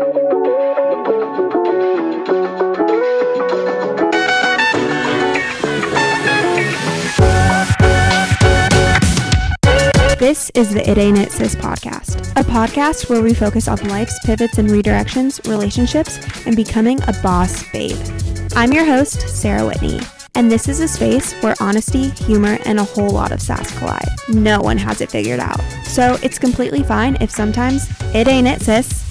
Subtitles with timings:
[0.00, 0.06] This
[10.54, 14.56] is the It Ain't It Sis podcast, a podcast where we focus on life's pivots
[14.56, 17.98] and redirections, relationships, and becoming a boss babe.
[18.56, 20.00] I'm your host, Sarah Whitney,
[20.34, 24.08] and this is a space where honesty, humor, and a whole lot of sass collide.
[24.30, 25.60] No one has it figured out.
[25.84, 29.09] So it's completely fine if sometimes it ain't it, sis.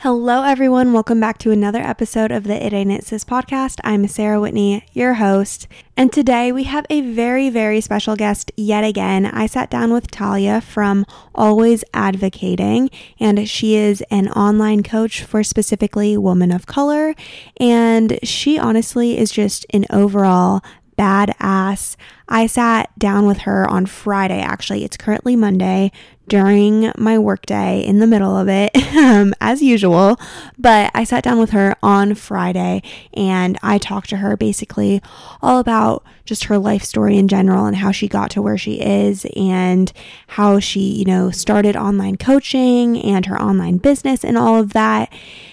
[0.00, 0.92] Hello, everyone.
[0.92, 3.80] Welcome back to another episode of the It Ain't It Sis podcast.
[3.82, 5.66] I'm Sarah Whitney, your host.
[5.96, 9.24] And today we have a very, very special guest yet again.
[9.24, 15.42] I sat down with Talia from Always Advocating, and she is an online coach for
[15.42, 17.14] specifically women of color.
[17.56, 20.60] And she honestly is just an overall
[20.98, 21.96] badass.
[22.28, 24.84] I sat down with her on Friday, actually.
[24.84, 25.90] It's currently Monday
[26.28, 30.18] during my workday in the middle of it, um, as usual.
[30.58, 32.82] But I sat down with her on Friday
[33.14, 35.02] and I talked to her basically
[35.42, 38.80] all about just her life story in general and how she got to where she
[38.80, 39.92] is and
[40.28, 45.12] how she, you know, started online coaching and her online business and all of that.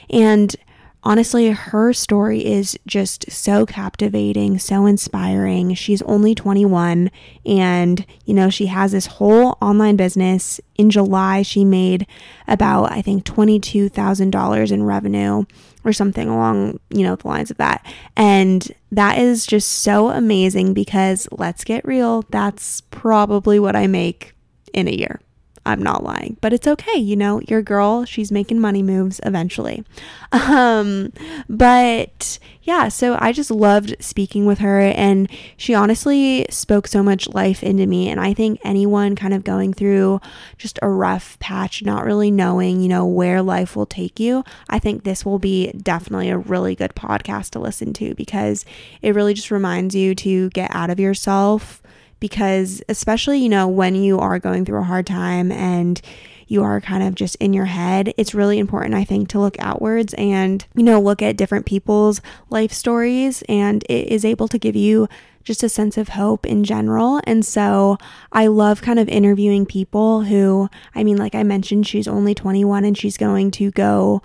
[0.10, 0.56] And
[1.04, 5.74] honestly, her story is just so captivating, so inspiring.
[5.76, 7.12] She's only 21
[7.46, 10.60] and, you know, she has this whole online business.
[10.76, 12.08] In July, she made
[12.48, 15.44] about, I think, $22,000 in revenue
[15.84, 17.86] or something along, you know, the lines of that.
[18.16, 24.34] And that is just so amazing because let's get real, that's probably what I make
[24.74, 25.20] in a year.
[25.66, 26.98] I'm not lying, but it's okay.
[26.98, 29.84] You know, your girl, she's making money moves eventually.
[30.34, 31.14] Um,
[31.48, 37.28] but yeah, so I just loved speaking with her and she honestly spoke so much
[37.30, 38.10] life into me.
[38.10, 40.22] And I think anyone kind of going through
[40.58, 44.80] just a rough patch, not really knowing, you know, where life will take you, I
[44.80, 48.66] think this will be definitely a really good podcast to listen to because
[49.04, 51.83] it really just reminds you to get out of yourself
[52.24, 56.02] because especially, you know, when you are going through a hard time and
[56.48, 59.58] you are kind of just in your head, it's really important, I think, to look
[59.60, 63.44] outwards and, you know, look at different people's life stories.
[63.50, 65.10] And it is able to give you
[65.44, 67.20] just a sense of hope in general.
[67.26, 67.98] And so
[68.32, 72.86] I love kind of interviewing people who, I mean, like I mentioned, she's only 21
[72.86, 74.22] and she's going to go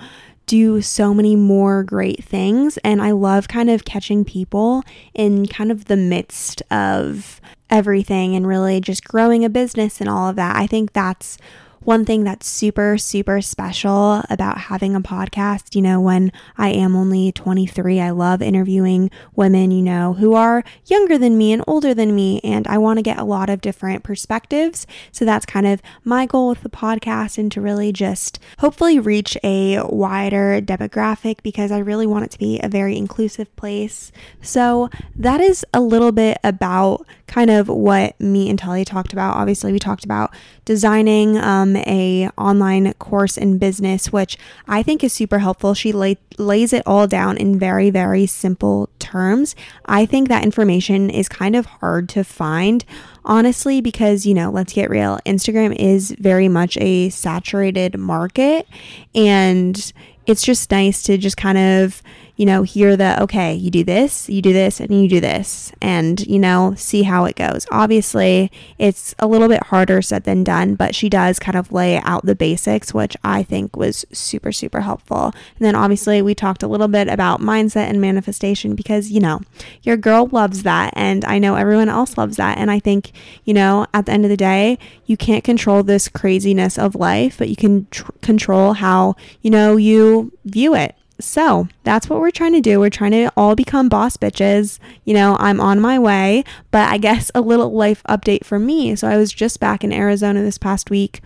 [0.47, 2.79] do so many more great things.
[2.85, 4.85] And I love kind of catching people
[5.15, 10.29] in kind of the midst of everything and really just growing a business and all
[10.29, 10.57] of that.
[10.57, 11.39] I think that's
[11.89, 16.95] one thing that's super, super special about having a podcast, you know, when I am
[16.95, 21.95] only 23, I love interviewing women, you know, who are younger than me and older
[21.95, 22.43] than me.
[22.45, 24.87] And I want to get a lot of different perspectives.
[25.13, 29.39] So that's kind of my goal with the podcast and to really just hopefully reach
[29.43, 34.13] a wider demographic because I really want it to be a very inclusive place.
[34.43, 39.37] So that is a little bit about kind of what me and Talia talked about.
[39.37, 40.35] Obviously, we talked about
[40.65, 45.75] designing um, a online course in business, which I think is super helpful.
[45.75, 49.55] She lay, lays it all down in very, very simple terms.
[49.87, 52.85] I think that information is kind of hard to find,
[53.25, 55.19] honestly, because, you know, let's get real.
[55.27, 58.67] Instagram is very much a saturated market,
[59.15, 59.93] and
[60.27, 62.03] it's just nice to just kind of
[62.39, 65.73] you know, hear the, okay, you do this, you do this, and you do this,
[65.83, 67.67] and, you know, see how it goes.
[67.73, 71.99] Obviously, it's a little bit harder said than done, but she does kind of lay
[72.03, 75.33] out the basics, which I think was super, super helpful.
[75.57, 79.41] And then obviously, we talked a little bit about mindset and manifestation because, you know,
[79.83, 82.57] your girl loves that, and I know everyone else loves that.
[82.57, 83.11] And I think,
[83.45, 87.37] you know, at the end of the day, you can't control this craziness of life,
[87.37, 90.95] but you can tr- control how, you know, you view it.
[91.21, 92.79] So that's what we're trying to do.
[92.79, 94.79] We're trying to all become boss bitches.
[95.05, 98.95] You know, I'm on my way, but I guess a little life update for me.
[98.95, 101.21] So I was just back in Arizona this past week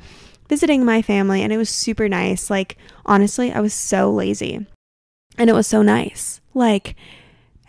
[0.49, 2.51] visiting my family, and it was super nice.
[2.51, 4.67] Like, honestly, I was so lazy,
[5.39, 6.43] and it was so nice.
[6.53, 6.95] Like,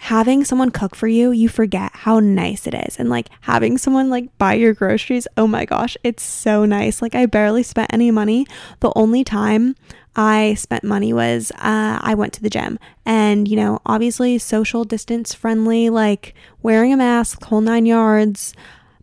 [0.04, 3.00] having someone cook for you, you forget how nice it is.
[3.00, 7.02] And like having someone like buy your groceries, oh my gosh, it's so nice.
[7.02, 8.46] Like I barely spent any money.
[8.82, 9.78] The only time
[10.16, 14.84] I spent money was uh, I went to the gym and, you know, obviously social
[14.84, 18.54] distance friendly, like wearing a mask, whole nine yards,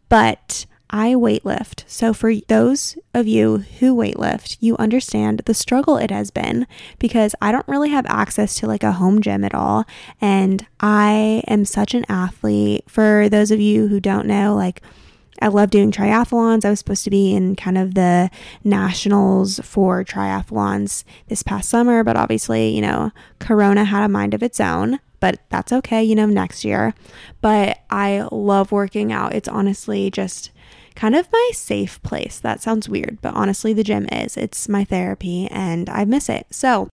[0.08, 1.84] but I weightlift.
[1.86, 6.66] So, for those of you who weightlift, you understand the struggle it has been
[6.98, 9.84] because I don't really have access to like a home gym at all.
[10.20, 12.84] And I am such an athlete.
[12.88, 14.82] For those of you who don't know, like,
[15.40, 16.64] I love doing triathlons.
[16.64, 18.30] I was supposed to be in kind of the
[18.64, 24.42] nationals for triathlons this past summer, but obviously, you know, Corona had a mind of
[24.42, 26.94] its own but that's okay, you know, next year.
[27.40, 29.34] But I love working out.
[29.34, 30.50] It's honestly just
[30.94, 32.40] kind of my safe place.
[32.40, 34.36] That sounds weird, but honestly, the gym is.
[34.36, 36.46] It's my therapy and I miss it.
[36.50, 36.88] So,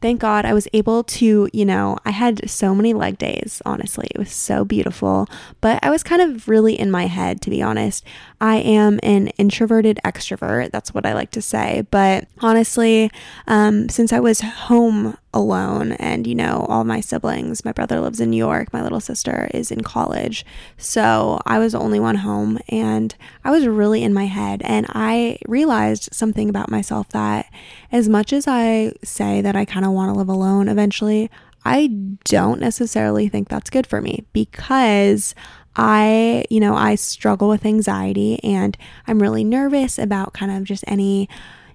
[0.00, 4.08] thank God I was able to, you know, I had so many leg days, honestly.
[4.14, 5.28] It was so beautiful,
[5.60, 8.04] but I was kind of really in my head, to be honest.
[8.40, 10.70] I am an introverted extrovert.
[10.70, 11.86] That's what I like to say.
[11.90, 13.10] But honestly,
[13.46, 18.18] um, since I was home alone and, you know, all my siblings, my brother lives
[18.18, 20.46] in New York, my little sister is in college.
[20.78, 23.14] So I was the only one home and
[23.44, 24.62] I was really in my head.
[24.64, 27.46] And I realized something about myself that
[27.92, 31.30] as much as I say that I kind of want to live alone eventually,
[31.64, 31.88] I
[32.24, 35.34] don't necessarily think that's good for me because
[35.76, 38.76] I, you know, I struggle with anxiety and
[39.06, 41.28] I'm really nervous about kind of just any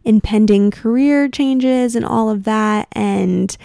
[0.03, 2.87] impending career changes and all of that.
[2.91, 3.55] And,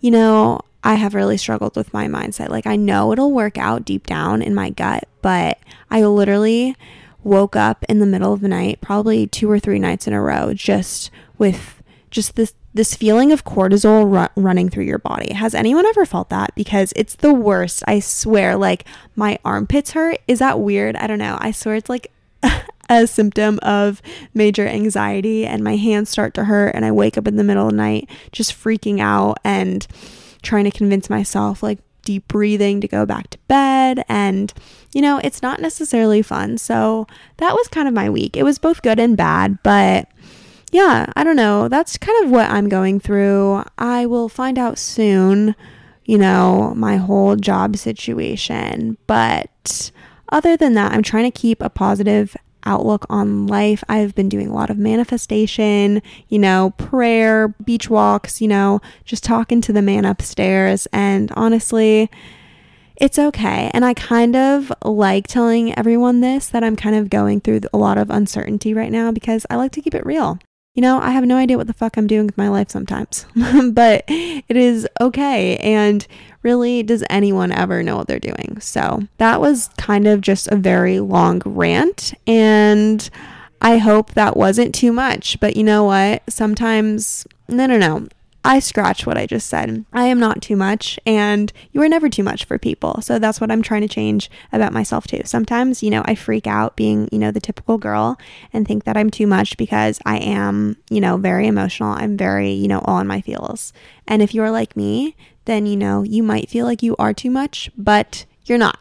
[0.00, 2.48] you know, I have really struggled with my mindset.
[2.48, 5.58] Like, I know it'll work out deep down in my gut, but
[5.90, 6.76] I literally
[7.22, 10.20] woke up in the middle of the night, probably two or three nights in a
[10.20, 11.82] row, just with
[12.14, 15.32] just this this feeling of cortisol ru- running through your body.
[15.34, 16.54] Has anyone ever felt that?
[16.54, 17.84] Because it's the worst.
[17.86, 20.18] I swear, like my armpits hurt.
[20.26, 20.96] Is that weird?
[20.96, 21.36] I don't know.
[21.40, 22.10] I swear it's like
[22.88, 24.00] a symptom of
[24.32, 27.66] major anxiety, and my hands start to hurt, and I wake up in the middle
[27.66, 29.86] of the night just freaking out and
[30.42, 34.04] trying to convince myself, like, deep breathing to go back to bed.
[34.10, 34.52] And,
[34.92, 36.58] you know, it's not necessarily fun.
[36.58, 37.06] So
[37.38, 38.36] that was kind of my week.
[38.36, 40.06] It was both good and bad, but
[40.74, 41.68] yeah, I don't know.
[41.68, 43.62] That's kind of what I'm going through.
[43.78, 45.54] I will find out soon,
[46.04, 48.98] you know, my whole job situation.
[49.06, 49.92] But
[50.30, 53.84] other than that, I'm trying to keep a positive outlook on life.
[53.88, 59.22] I've been doing a lot of manifestation, you know, prayer, beach walks, you know, just
[59.22, 60.88] talking to the man upstairs.
[60.92, 62.10] And honestly,
[62.96, 63.70] it's okay.
[63.72, 67.78] And I kind of like telling everyone this that I'm kind of going through a
[67.78, 70.40] lot of uncertainty right now because I like to keep it real
[70.74, 73.26] you know, I have no idea what the fuck I'm doing with my life sometimes,
[73.72, 75.56] but it is okay.
[75.58, 76.06] And
[76.42, 78.58] really, does anyone ever know what they're doing?
[78.60, 82.12] So that was kind of just a very long rant.
[82.26, 83.08] And
[83.62, 85.38] I hope that wasn't too much.
[85.38, 86.24] But you know what?
[86.28, 88.08] Sometimes, no, no, no.
[88.46, 89.86] I scratch what I just said.
[89.94, 93.00] I am not too much, and you are never too much for people.
[93.00, 95.22] So that's what I'm trying to change about myself too.
[95.24, 98.18] Sometimes, you know, I freak out being, you know, the typical girl
[98.52, 101.92] and think that I'm too much because I am, you know, very emotional.
[101.92, 103.72] I'm very, you know, all in my feels.
[104.06, 107.30] And if you're like me, then, you know, you might feel like you are too
[107.30, 108.78] much, but you're not.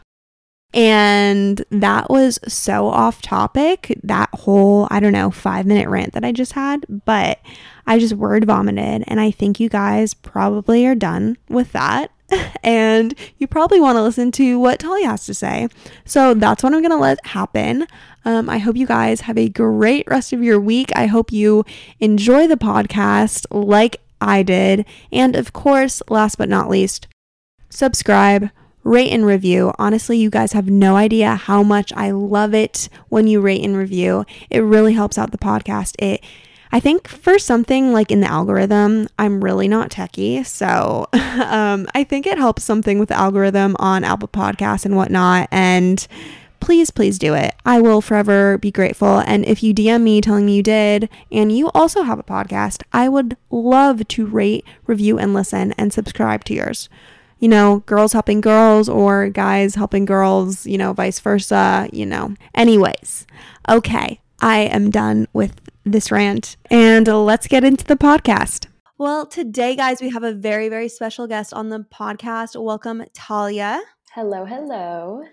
[0.73, 6.25] And that was so off topic, that whole, I don't know, five minute rant that
[6.25, 6.85] I just had.
[7.05, 7.39] But
[7.85, 9.03] I just word vomited.
[9.07, 12.11] And I think you guys probably are done with that.
[12.63, 15.67] and you probably want to listen to what Talia has to say.
[16.05, 17.87] So that's what I'm going to let happen.
[18.25, 20.91] Um, I hope you guys have a great rest of your week.
[20.95, 21.65] I hope you
[21.99, 24.85] enjoy the podcast like I did.
[25.11, 27.07] And of course, last but not least,
[27.69, 28.49] subscribe
[28.83, 29.73] rate and review.
[29.79, 33.77] Honestly, you guys have no idea how much I love it when you rate and
[33.77, 34.25] review.
[34.49, 35.95] It really helps out the podcast.
[35.99, 36.23] It
[36.71, 40.43] I think for something like in the algorithm, I'm really not techie.
[40.43, 45.49] So um, I think it helps something with the algorithm on Apple Podcasts and whatnot.
[45.51, 46.05] And
[46.59, 47.53] please, please do it.
[47.63, 49.19] I will forever be grateful.
[49.19, 52.81] And if you DM me telling me you did and you also have a podcast,
[52.91, 56.89] I would love to rate, review, and listen and subscribe to yours
[57.43, 62.33] you know, girls helping girls or guys helping girls, you know, vice versa, you know.
[62.55, 63.27] Anyways,
[63.67, 68.67] okay, I am done with this rant and let's get into the podcast.
[68.97, 72.55] Well, today, guys, we have a very, very special guest on the podcast.
[72.63, 73.81] Welcome, Talia.
[74.13, 75.25] Hello, hello.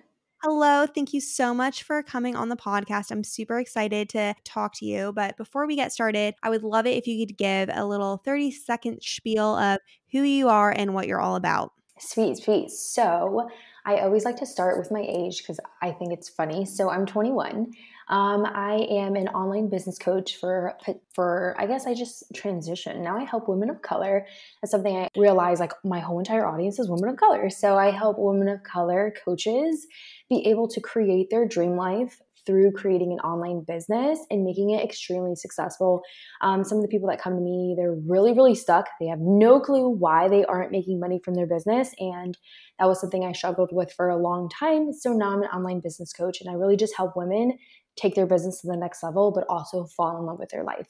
[0.42, 3.12] Hello, thank you so much for coming on the podcast.
[3.12, 5.12] I'm super excited to talk to you.
[5.12, 8.16] But before we get started, I would love it if you could give a little
[8.24, 9.78] 30 second spiel of
[10.10, 11.70] who you are and what you're all about.
[12.00, 12.70] Sweet, sweet.
[12.70, 13.48] So
[13.84, 16.64] I always like to start with my age because I think it's funny.
[16.64, 17.72] So I'm 21.
[18.08, 20.76] Um, I am an online business coach for
[21.14, 23.02] for I guess I just transition.
[23.02, 24.26] Now I help women of color.
[24.60, 27.48] That's something I realize like my whole entire audience is women of color.
[27.50, 29.86] So I help women of color coaches
[30.28, 34.82] be able to create their dream life through creating an online business and making it
[34.82, 36.02] extremely successful.
[36.40, 38.88] Um, some of the people that come to me, they're really, really stuck.
[39.00, 41.92] They have no clue why they aren't making money from their business.
[41.98, 42.36] And
[42.78, 44.92] that was something I struggled with for a long time.
[44.92, 47.58] So now I'm an online business coach and I really just help women
[47.96, 50.88] take their business to the next level, but also fall in love with their life.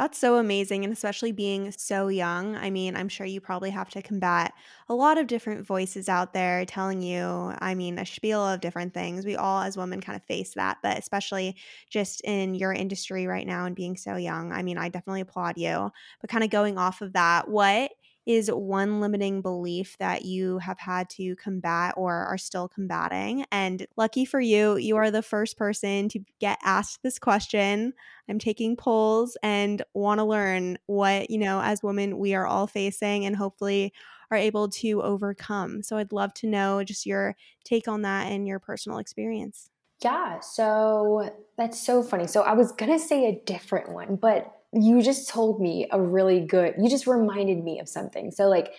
[0.00, 0.82] That's so amazing.
[0.84, 2.56] And especially being so young.
[2.56, 4.54] I mean, I'm sure you probably have to combat
[4.88, 8.94] a lot of different voices out there telling you, I mean, a spiel of different
[8.94, 9.26] things.
[9.26, 10.78] We all, as women, kind of face that.
[10.82, 11.54] But especially
[11.90, 15.58] just in your industry right now and being so young, I mean, I definitely applaud
[15.58, 15.90] you.
[16.22, 17.90] But kind of going off of that, what
[18.26, 23.44] is one limiting belief that you have had to combat or are still combating?
[23.50, 27.92] And lucky for you, you are the first person to get asked this question.
[28.28, 32.66] I'm taking polls and want to learn what, you know, as women we are all
[32.66, 33.92] facing and hopefully
[34.30, 35.82] are able to overcome.
[35.82, 39.70] So I'd love to know just your take on that and your personal experience.
[40.02, 42.26] Yeah, so that's so funny.
[42.26, 46.00] So I was going to say a different one, but you just told me a
[46.00, 48.30] really good, you just reminded me of something.
[48.30, 48.72] So, like,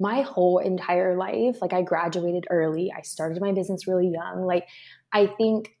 [0.00, 4.44] my whole entire life, like, I graduated early, I started my business really young.
[4.44, 4.68] Like,
[5.12, 5.76] I think,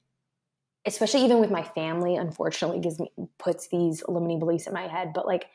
[0.86, 5.12] especially even with my family, unfortunately, gives me, puts these limiting beliefs in my head,
[5.14, 5.46] but like,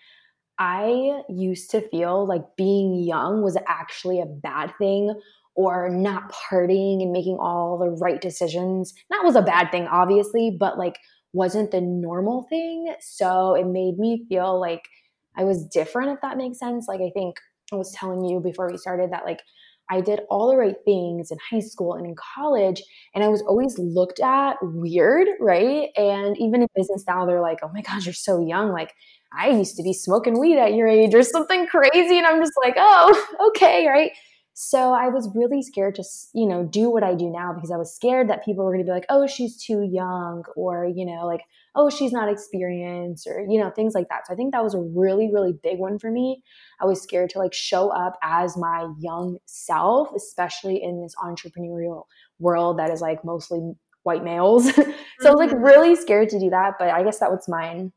[0.60, 5.20] I used to feel like being young was actually a bad thing
[5.56, 8.94] or not partying and making all the right decisions.
[9.10, 11.00] That was a bad thing, obviously, but like
[11.34, 12.94] wasn't the normal thing.
[13.02, 14.88] So it made me feel like
[15.36, 16.88] I was different, if that makes sense.
[16.88, 17.38] Like I think
[17.72, 19.42] I was telling you before we started that like
[19.90, 22.82] I did all the right things in high school and in college,
[23.14, 25.90] and I was always looked at weird, right?
[25.98, 28.72] And even in business now, they're like, oh my gosh, you're so young.
[28.72, 28.94] Like,
[29.38, 32.18] I used to be smoking weed at your age or something crazy.
[32.18, 34.12] And I'm just like, oh, okay, right?
[34.56, 37.78] So I was really scared to, you know, do what I do now because I
[37.78, 41.06] was scared that people were going to be like, oh, she's too young, or, you
[41.06, 41.42] know, like,
[41.76, 44.28] oh, she's not experienced, or, you know, things like that.
[44.28, 46.44] So I think that was a really, really big one for me.
[46.80, 52.04] I was scared to like show up as my young self, especially in this entrepreneurial
[52.38, 54.72] world that is like mostly white males.
[54.76, 54.84] so.
[55.26, 55.64] I was like mm-hmm.
[55.64, 57.92] really scared to do that, but I guess that was mine.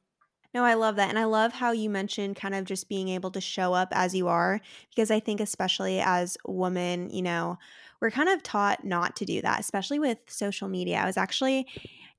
[0.57, 1.11] No, I love that.
[1.11, 4.15] And I love how you mentioned kind of just being able to show up as
[4.15, 4.59] you are,
[4.89, 7.59] because I think, especially as women, you know,
[8.01, 10.97] we're kind of taught not to do that, especially with social media.
[10.97, 11.67] I was actually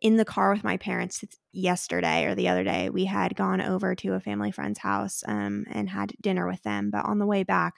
[0.02, 2.92] in the car with my parents yesterday or the other day.
[2.92, 6.92] We had gone over to a family friend's house um, and had dinner with them.
[6.92, 7.74] But on the way back,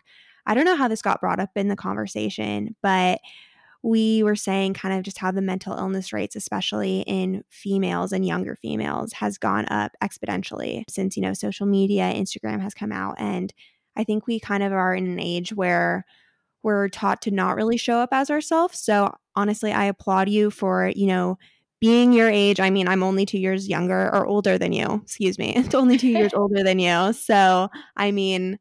[0.45, 3.21] I don't know how this got brought up in the conversation, but
[3.81, 8.25] we were saying kind of just how the mental illness rates, especially in females and
[8.25, 13.15] younger females, has gone up exponentially since, you know, social media, Instagram has come out.
[13.19, 13.53] And
[13.95, 16.05] I think we kind of are in an age where
[16.61, 18.79] we're taught to not really show up as ourselves.
[18.79, 21.37] So honestly, I applaud you for, you know,
[21.79, 22.59] being your age.
[22.59, 25.53] I mean, I'm only two years younger or older than you, excuse me.
[25.55, 27.13] It's only two years older than you.
[27.13, 28.59] So, I mean,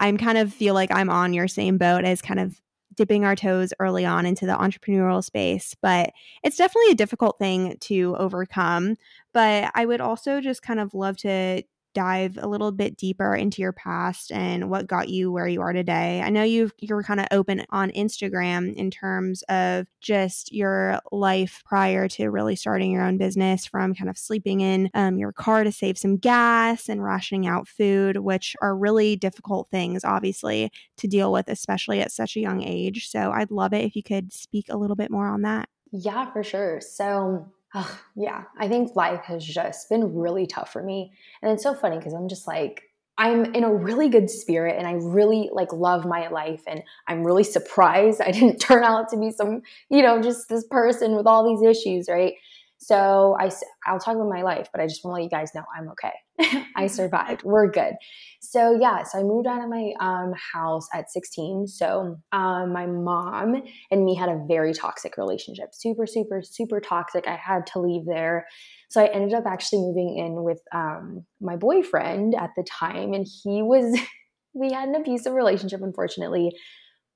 [0.00, 2.58] I'm kind of feel like I'm on your same boat as kind of
[2.96, 7.76] dipping our toes early on into the entrepreneurial space, but it's definitely a difficult thing
[7.80, 8.96] to overcome.
[9.32, 11.62] But I would also just kind of love to
[11.94, 15.72] dive a little bit deeper into your past and what got you where you are
[15.72, 16.20] today.
[16.20, 21.00] I know you you were kind of open on Instagram in terms of just your
[21.12, 25.32] life prior to really starting your own business, from kind of sleeping in um, your
[25.32, 30.70] car to save some gas and rationing out food, which are really difficult things, obviously,
[30.98, 33.08] to deal with, especially at such a young age.
[33.08, 35.68] So I'd love it if you could speak a little bit more on that.
[35.92, 36.80] Yeah, for sure.
[36.80, 41.12] So Oh, yeah, I think life has just been really tough for me.
[41.42, 42.82] And it's so funny because I'm just like,
[43.18, 47.24] I'm in a really good spirit and I really like love my life and I'm
[47.24, 51.26] really surprised I didn't turn out to be some, you know, just this person with
[51.26, 52.34] all these issues, right?
[52.78, 53.50] So I,
[53.86, 55.88] I'll talk about my life, but I just want to let you guys know I'm
[55.90, 56.64] okay.
[56.76, 57.42] I survived.
[57.42, 57.94] We're good.
[58.40, 61.68] So yeah, so I moved out of my um, house at 16.
[61.68, 67.26] So um, my mom and me had a very toxic relationship, super, super, super toxic.
[67.26, 68.46] I had to leave there.
[68.90, 73.26] So I ended up actually moving in with um, my boyfriend at the time, and
[73.26, 73.98] he was.
[74.56, 76.52] we had an abusive relationship, unfortunately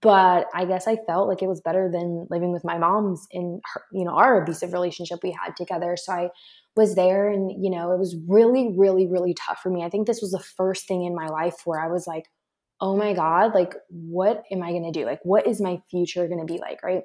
[0.00, 3.60] but i guess i felt like it was better than living with my mom's in
[3.74, 5.96] her, you know our abusive relationship we had together.
[5.96, 6.28] So i
[6.76, 9.82] was there and you know it was really really really tough for me.
[9.82, 12.24] I think this was the first thing in my life where i was like
[12.80, 16.26] oh my god like what am i going to do like what is my future
[16.28, 17.02] going to be like right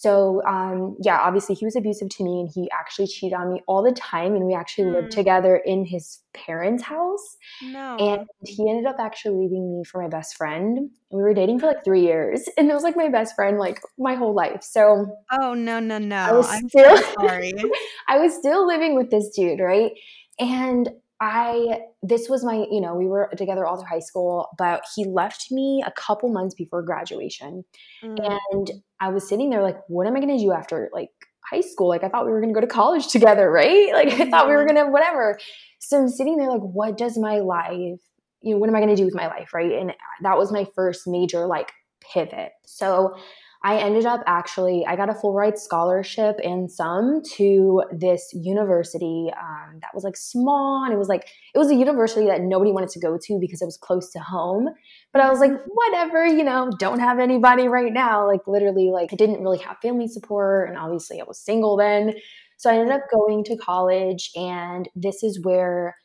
[0.00, 3.62] so um, yeah, obviously he was abusive to me and he actually cheated on me
[3.66, 4.34] all the time.
[4.34, 4.94] And we actually mm.
[4.94, 7.36] lived together in his parents' house.
[7.62, 7.96] No.
[7.96, 10.90] And he ended up actually leaving me for my best friend.
[11.10, 13.80] We were dating for like three years, and it was like my best friend like
[13.98, 14.62] my whole life.
[14.62, 17.52] So oh no no no, I was I'm still so sorry.
[18.08, 19.90] I was still living with this dude, right?
[20.38, 20.88] And
[21.20, 25.04] I this was my, you know, we were together all through high school, but he
[25.04, 27.64] left me a couple months before graduation.
[28.02, 28.40] Mm.
[28.48, 31.10] And I was sitting there like, what am I going to do after like
[31.50, 31.88] high school.
[31.88, 33.92] Like I thought we were going to go to college together, right?
[33.92, 34.74] Like I thought we were mm-hmm.
[34.74, 35.38] going to whatever.
[35.78, 38.00] So I'm sitting there like, what does my life,
[38.42, 39.72] you know, what am I going to do with my life, right?
[39.72, 41.72] And that was my first major like
[42.12, 42.52] pivot.
[42.66, 43.16] So
[43.62, 49.30] I ended up actually, I got a full ride scholarship and some to this university
[49.38, 50.82] um, that was like small.
[50.84, 53.60] And it was like, it was a university that nobody wanted to go to because
[53.60, 54.70] it was close to home.
[55.12, 58.26] But I was like, whatever, you know, don't have anybody right now.
[58.26, 60.70] Like, literally, like, I didn't really have family support.
[60.70, 62.14] And obviously, I was single then.
[62.56, 64.30] So I ended up going to college.
[64.36, 65.96] And this is where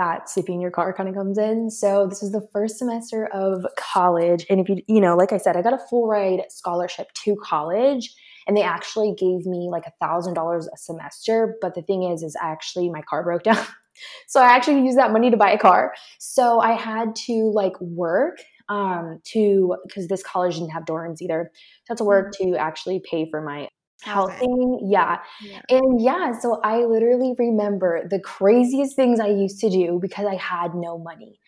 [0.00, 1.70] that sleeping in your car kind of comes in.
[1.70, 4.46] So this was the first semester of college.
[4.48, 7.36] And if you, you know, like I said, I got a full ride scholarship to
[7.36, 8.14] college
[8.46, 11.56] and they actually gave me like a thousand dollars a semester.
[11.60, 13.62] But the thing is, is actually my car broke down.
[14.26, 15.92] so I actually used that money to buy a car.
[16.18, 18.38] So I had to like work
[18.70, 21.50] um, to, because this college didn't have dorms either.
[21.84, 22.54] So I had to work mm-hmm.
[22.54, 23.68] to actually pay for my
[24.02, 25.18] housing yeah.
[25.42, 25.60] yeah.
[25.68, 30.34] and yeah so i literally remember the craziest things i used to do because i
[30.36, 31.38] had no money.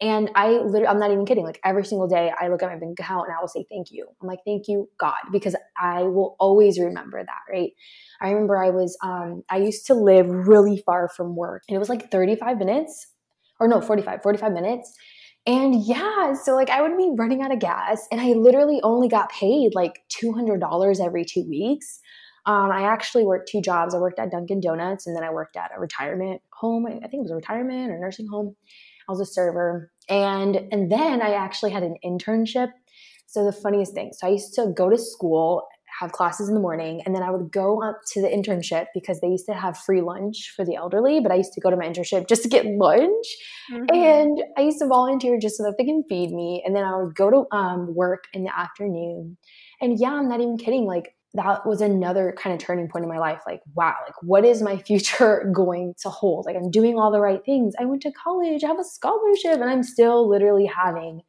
[0.00, 2.78] And i literally i'm not even kidding like every single day i look at my
[2.78, 4.08] bank account and i will say thank you.
[4.20, 7.70] I'm like thank you god because i will always remember that right?
[8.20, 11.78] I remember i was um i used to live really far from work and it
[11.78, 13.06] was like 35 minutes
[13.60, 14.92] or no 45 45 minutes
[15.46, 19.08] and yeah, so like I would be running out of gas and I literally only
[19.08, 22.00] got paid like $200 every two weeks.
[22.46, 23.94] Um, I actually worked two jobs.
[23.94, 26.86] I worked at Dunkin' Donuts and then I worked at a retirement home.
[26.86, 28.54] I think it was a retirement or nursing home.
[29.08, 29.90] I was a server.
[30.08, 32.70] And and then I actually had an internship.
[33.26, 35.66] So the funniest thing, so I used to go to school
[36.02, 39.20] have classes in the morning and then I would go up to the internship because
[39.20, 41.76] they used to have free lunch for the elderly, but I used to go to
[41.76, 43.26] my internship just to get lunch.
[43.72, 43.94] Mm-hmm.
[43.94, 46.62] And I used to volunteer just so that they can feed me.
[46.66, 49.38] And then I would go to um, work in the afternoon.
[49.80, 50.84] And yeah, I'm not even kidding.
[50.86, 53.42] Like that was another kind of turning point in my life.
[53.46, 56.46] Like, wow, like what is my future going to hold?
[56.46, 57.74] Like I'm doing all the right things.
[57.78, 61.22] I went to college, I have a scholarship, and I'm still literally having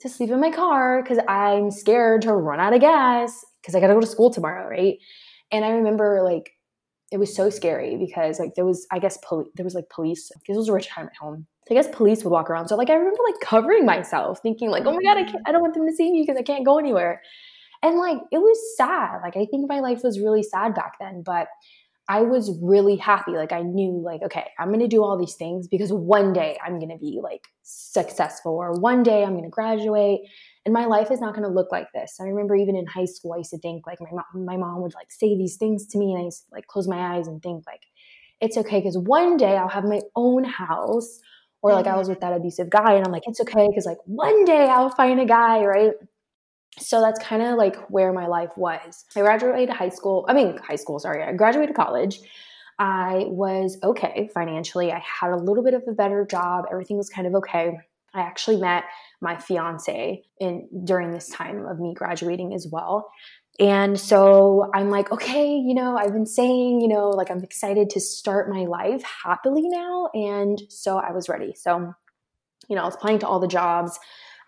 [0.00, 3.80] to sleep in my car because I'm scared to run out of gas because I
[3.80, 4.98] got to go to school tomorrow, right?
[5.52, 6.52] And I remember like
[7.12, 10.30] it was so scary because like there was I guess poli- there was like police
[10.34, 11.46] because it was a retirement home.
[11.70, 12.66] I guess police would walk around.
[12.66, 15.52] So like I remember like covering myself, thinking like, oh my god, I can't, I
[15.52, 17.22] don't want them to see me because I can't go anywhere.
[17.82, 19.20] And like it was sad.
[19.22, 21.46] Like I think my life was really sad back then, but
[22.08, 23.32] I was really happy.
[23.32, 26.58] Like I knew like okay, I'm going to do all these things because one day
[26.64, 30.22] I'm going to be like successful or one day I'm going to graduate
[30.64, 32.18] and my life is not going to look like this.
[32.20, 34.82] I remember even in high school, I used to think like my mom, my mom
[34.82, 37.26] would like say these things to me, and I used to like close my eyes
[37.26, 37.82] and think like,
[38.40, 41.20] it's okay because one day I'll have my own house.
[41.62, 42.12] Or like I was mm-hmm.
[42.12, 45.20] with that abusive guy, and I'm like, it's okay because like one day I'll find
[45.20, 45.92] a guy, right?
[46.78, 49.04] So that's kind of like where my life was.
[49.14, 50.24] I graduated high school.
[50.26, 50.98] I mean, high school.
[50.98, 52.20] Sorry, I graduated college.
[52.78, 54.90] I was okay financially.
[54.90, 56.64] I had a little bit of a better job.
[56.70, 57.78] Everything was kind of okay.
[58.14, 58.84] I actually met
[59.20, 63.10] my fiance in during this time of me graduating as well.
[63.58, 67.90] And so I'm like, okay, you know, I've been saying, you know, like I'm excited
[67.90, 70.08] to start my life happily now.
[70.14, 71.54] And so I was ready.
[71.54, 71.92] So,
[72.68, 73.98] you know, I was applying to all the jobs.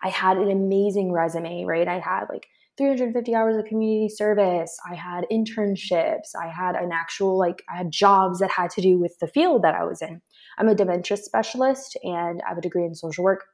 [0.01, 1.87] I had an amazing resume, right?
[1.87, 4.75] I had like 350 hours of community service.
[4.89, 6.31] I had internships.
[6.35, 9.61] I had an actual, like, I had jobs that had to do with the field
[9.63, 10.21] that I was in.
[10.57, 13.45] I'm a dementia specialist and I have a degree in social work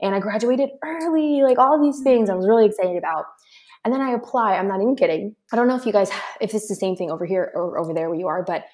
[0.00, 3.24] and I graduated early, like all these things I was really excited about.
[3.84, 4.54] And then I apply.
[4.54, 5.34] I'm not even kidding.
[5.52, 7.94] I don't know if you guys, if it's the same thing over here or over
[7.94, 8.64] there where you are, but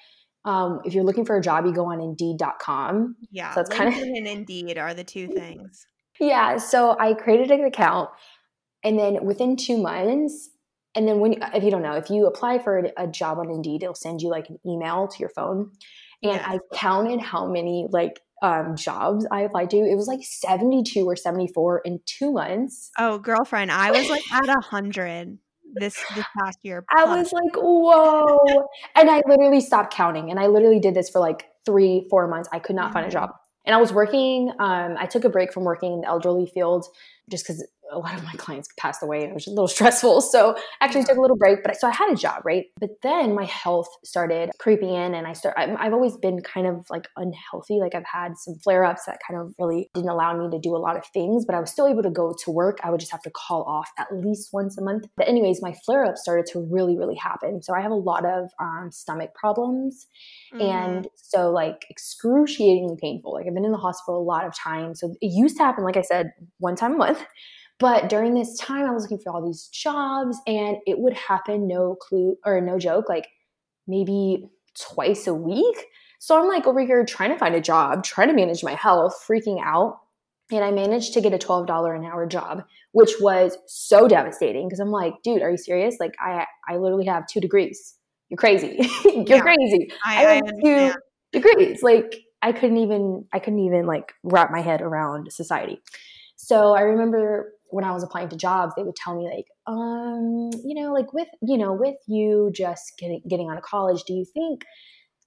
[0.45, 3.15] um, if you're looking for a job, you go on Indeed.com.
[3.31, 5.85] Yeah, so it's kind of and Indeed are the two things.
[6.19, 8.09] Yeah, so I created an account,
[8.83, 10.51] and then within two months,
[10.93, 13.83] and then when if you don't know, if you apply for a job on Indeed,
[13.83, 15.71] it'll send you like an email to your phone.
[16.23, 16.43] And yes.
[16.45, 19.77] I counted how many like um, jobs I applied to.
[19.77, 22.91] It was like 72 or 74 in two months.
[22.99, 25.39] Oh, girlfriend, I was like at a hundred
[25.73, 26.85] this this past year.
[26.95, 28.67] I was like, whoa.
[28.95, 30.29] and I literally stopped counting.
[30.29, 32.47] And I literally did this for like three, four months.
[32.51, 32.93] I could not mm-hmm.
[32.93, 33.25] find a mm-hmm.
[33.25, 33.31] job.
[33.65, 36.85] And I was working, um, I took a break from working in the elderly field
[37.31, 40.21] just because a lot of my clients passed away and it was a little stressful.
[40.21, 42.65] So I actually took a little break, but so I had a job, right?
[42.79, 46.85] But then my health started creeping in and I start, I've always been kind of
[46.89, 47.79] like unhealthy.
[47.79, 50.75] Like I've had some flare ups that kind of really didn't allow me to do
[50.75, 52.79] a lot of things, but I was still able to go to work.
[52.83, 55.07] I would just have to call off at least once a month.
[55.17, 57.61] But anyways, my flare ups started to really, really happen.
[57.61, 60.07] So I have a lot of um, stomach problems.
[60.53, 60.61] Mm-hmm.
[60.61, 63.33] And so like excruciatingly painful.
[63.33, 64.99] Like I've been in the hospital a lot of times.
[64.99, 67.23] So it used to happen, like I said, one time a month.
[67.79, 71.67] But during this time, I was looking for all these jobs and it would happen,
[71.67, 73.27] no clue or no joke, like
[73.87, 75.85] maybe twice a week.
[76.19, 79.23] So I'm like over here trying to find a job, trying to manage my health,
[79.29, 79.99] freaking out.
[80.51, 84.79] And I managed to get a $12 an hour job, which was so devastating because
[84.79, 85.97] I'm like, dude, are you serious?
[85.99, 87.95] Like I I literally have two degrees.
[88.29, 88.77] You're crazy.
[89.05, 89.91] You're yeah, crazy.
[90.05, 90.93] I, I have two
[91.31, 91.81] degrees.
[91.81, 95.81] Like I couldn't even I couldn't even like wrap my head around society.
[96.35, 100.49] So I remember when I was applying to jobs, they would tell me like, um,
[100.63, 104.13] you know, like with you know, with you just getting getting out of college, do
[104.13, 104.63] you think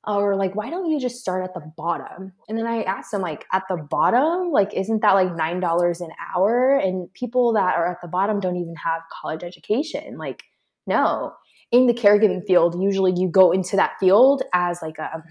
[0.06, 2.32] or like why don't you just start at the bottom?
[2.48, 4.50] And then i asked them like at the bottom?
[4.50, 6.78] Like isn't that like nine dollars an hour?
[6.78, 10.16] And people that are at the bottom don't even have college education.
[10.16, 10.42] Like
[10.86, 11.34] no.
[11.70, 15.22] In the caregiving field usually you go into that field as like a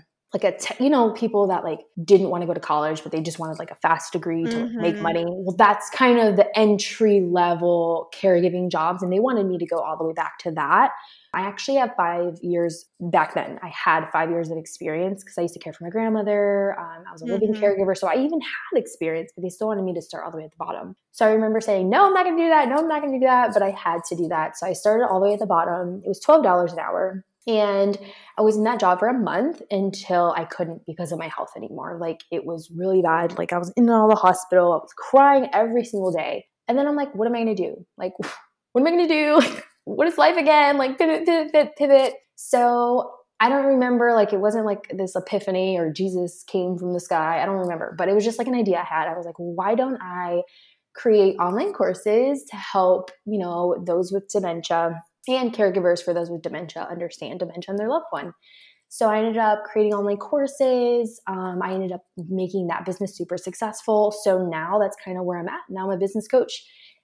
[0.44, 3.12] like a te- you know people that like didn't want to go to college but
[3.12, 4.82] they just wanted like a fast degree to mm-hmm.
[4.82, 9.58] make money well that's kind of the entry level caregiving jobs and they wanted me
[9.58, 10.92] to go all the way back to that
[11.34, 13.60] I actually have five years back then.
[13.62, 16.76] I had five years of experience because I used to care for my grandmother.
[16.80, 17.64] Um, I was a living mm-hmm.
[17.64, 17.96] caregiver.
[17.96, 20.46] So I even had experience, but they still wanted me to start all the way
[20.46, 20.96] at the bottom.
[21.12, 22.70] So I remember saying, no, I'm not going to do that.
[22.70, 23.54] No, I'm not going to do that.
[23.54, 24.58] But I had to do that.
[24.58, 26.02] So I started all the way at the bottom.
[26.04, 27.24] It was $12 an hour.
[27.48, 27.98] And
[28.38, 31.52] I was in that job for a month until I couldn't because of my health
[31.56, 31.98] anymore.
[32.00, 33.38] Like it was really bad.
[33.38, 34.74] Like I was in and out of the hospital.
[34.74, 36.46] I was crying every single day.
[36.68, 37.86] And then I'm like, what am I to do?
[37.98, 38.14] Like,
[38.74, 39.62] what am I to do?
[39.86, 40.78] what is life again?
[40.78, 42.14] Like pivot, pivot, pivot, pivot.
[42.36, 47.00] So I don't remember, like, it wasn't like this epiphany or Jesus came from the
[47.00, 47.42] sky.
[47.42, 49.08] I don't remember, but it was just like an idea I had.
[49.08, 50.42] I was like, why don't I
[50.96, 55.04] create online courses to help, you know, those with dementia
[55.36, 58.34] and caregivers for those with dementia understand dementia and their loved one?
[58.90, 61.20] So I ended up creating online courses.
[61.28, 64.14] Um, I ended up making that business super successful.
[64.24, 65.62] So now that's kind of where I'm at.
[65.70, 66.64] Now I'm a business coach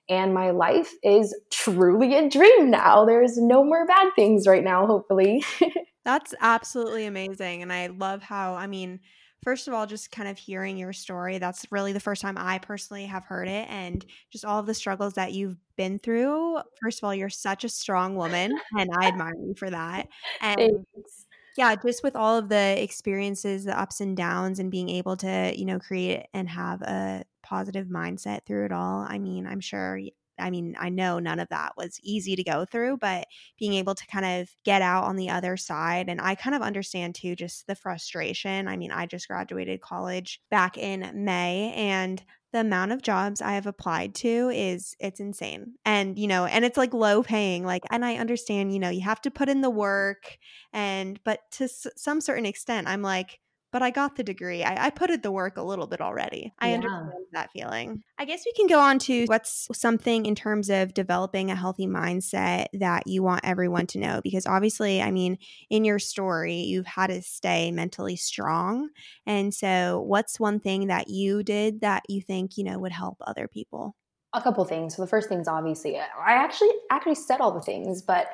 [0.09, 3.05] and my life is truly a dream now.
[3.05, 5.43] There's no more bad things right now, hopefully.
[6.05, 7.61] That's absolutely amazing.
[7.61, 8.99] And I love how, I mean,
[9.43, 12.59] first of all, just kind of hearing your story, that's really the first time I
[12.59, 13.67] personally have heard it.
[13.69, 16.59] And just all of the struggles that you've been through.
[16.81, 20.07] First of all, you're such a strong woman, and I admire you for that.
[20.41, 21.25] And Thanks.
[21.57, 25.53] yeah, just with all of the experiences, the ups and downs, and being able to,
[25.55, 29.05] you know, create and have a positive mindset through it all.
[29.07, 29.99] I mean, I'm sure
[30.39, 33.27] I mean, I know none of that was easy to go through, but
[33.59, 36.09] being able to kind of get out on the other side.
[36.09, 38.67] And I kind of understand too just the frustration.
[38.67, 43.53] I mean, I just graduated college back in May and the amount of jobs I
[43.53, 45.73] have applied to is it's insane.
[45.85, 49.01] And you know, and it's like low paying like and I understand, you know, you
[49.01, 50.37] have to put in the work
[50.71, 53.39] and but to s- some certain extent I'm like
[53.73, 54.63] but I got the degree.
[54.63, 56.53] I, I put in the work a little bit already.
[56.59, 56.75] I yeah.
[56.75, 58.03] understand that feeling.
[58.19, 61.87] I guess we can go on to what's something in terms of developing a healthy
[61.87, 64.21] mindset that you want everyone to know.
[64.23, 65.39] Because obviously, I mean,
[65.71, 68.89] in your story, you've had to stay mentally strong.
[69.25, 73.17] And so, what's one thing that you did that you think, you know, would help
[73.25, 73.95] other people?
[74.33, 74.95] A couple things.
[74.95, 78.27] So, the first thing's obviously, uh, I actually actually said all the things, but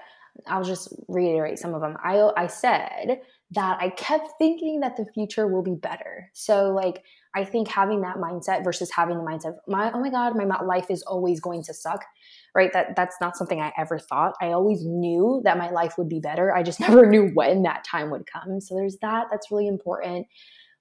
[0.48, 1.98] I'll just reiterate some of them.
[2.04, 3.22] I I said
[3.52, 6.30] that I kept thinking that the future will be better.
[6.34, 7.04] So like
[7.36, 10.46] I think having that mindset versus having the mindset of my oh my god, my
[10.62, 12.06] life is always going to suck,
[12.54, 12.72] right?
[12.74, 14.36] That that's not something I ever thought.
[14.40, 16.56] I always knew that my life would be better.
[16.56, 18.62] I just never knew when that time would come.
[18.62, 19.28] So there's that.
[19.32, 20.28] That's really important.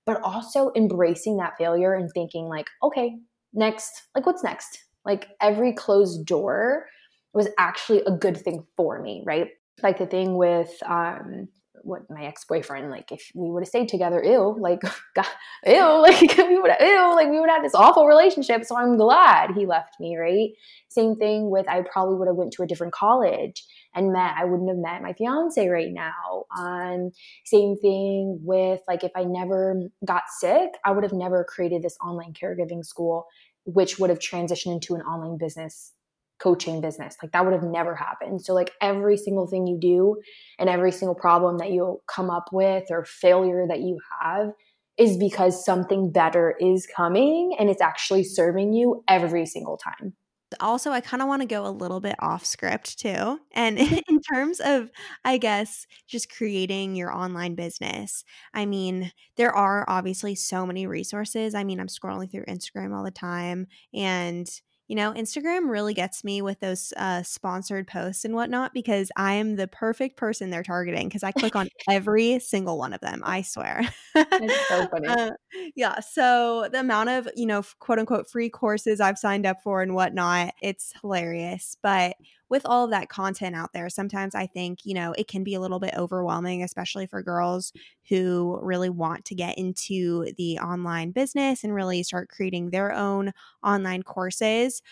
[0.05, 3.17] But also embracing that failure and thinking like, okay,
[3.53, 4.85] next, like what's next?
[5.05, 6.87] Like every closed door
[7.33, 9.49] was actually a good thing for me, right?
[9.83, 11.49] Like the thing with um
[11.83, 14.81] what my ex-boyfriend like if we would have stayed together ew like
[15.15, 15.27] God,
[15.67, 19.53] ew like we would ew like we would have this awful relationship so i'm glad
[19.53, 20.51] he left me right?
[20.91, 23.65] Same thing with i probably would have went to a different college
[23.95, 27.11] and met i wouldn't have met my fiance right now um
[27.45, 31.97] same thing with like if i never got sick i would have never created this
[32.03, 33.27] online caregiving school
[33.65, 35.93] which would have transitioned into an online business
[36.39, 37.17] coaching business.
[37.23, 38.43] Like that would have never happened.
[38.43, 40.17] So like every single thing you do
[40.59, 44.53] and every single problem that you come up with or failure that you have
[44.97, 50.15] is because something better is coming and it's actually serving you every single time.
[50.61, 53.39] Also, I kind of want to go a little bit off script too.
[53.53, 54.91] And in terms of,
[55.25, 58.25] I guess, just creating your online business,
[58.55, 61.55] I mean, there are obviously so many resources.
[61.55, 64.49] I mean, I'm scrolling through Instagram all the time and
[64.89, 69.35] you know, Instagram really gets me with those uh, sponsored posts and whatnot because I
[69.35, 73.23] am the perfect person they're targeting because I click on every single one of them.
[73.25, 73.83] I swear.
[74.15, 75.07] It's so funny.
[75.07, 75.33] uh,
[75.77, 76.01] yeah.
[76.01, 79.95] So the amount of, you know, quote unquote free courses I've signed up for and
[79.95, 81.77] whatnot, it's hilarious.
[81.83, 82.17] But
[82.51, 85.55] with all of that content out there, sometimes I think, you know, it can be
[85.55, 87.73] a little bit overwhelming, especially for girls
[88.09, 93.33] who really want to get into the online business and really start creating their own
[93.63, 94.83] online courses.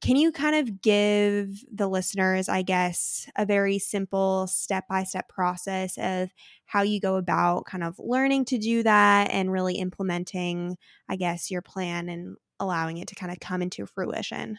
[0.00, 5.28] Can you kind of give the listeners, I guess, a very simple step by step
[5.28, 6.30] process of
[6.66, 10.76] how you go about kind of learning to do that and really implementing,
[11.08, 14.58] I guess, your plan and allowing it to kind of come into fruition?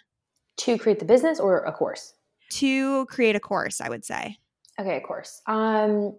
[0.58, 2.14] To create the business or a course?
[2.60, 4.38] To create a course, I would say.
[4.80, 5.42] Okay, a course.
[5.48, 6.16] Um,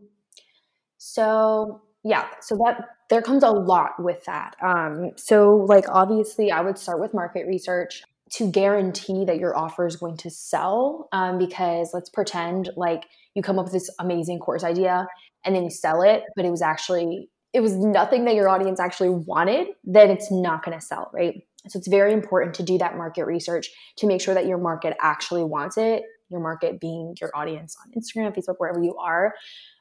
[0.99, 4.57] so yeah, so that there comes a lot with that.
[4.62, 8.03] Um, so like obviously, I would start with market research
[8.35, 13.42] to guarantee that your offer is going to sell um, because let's pretend like you
[13.42, 15.07] come up with this amazing course idea
[15.44, 18.81] and then you sell it but it was actually it was nothing that your audience
[18.81, 22.77] actually wanted then it's not going to sell right so it's very important to do
[22.79, 27.15] that market research to make sure that your market actually wants it your market being
[27.21, 29.35] your audience on instagram facebook wherever you are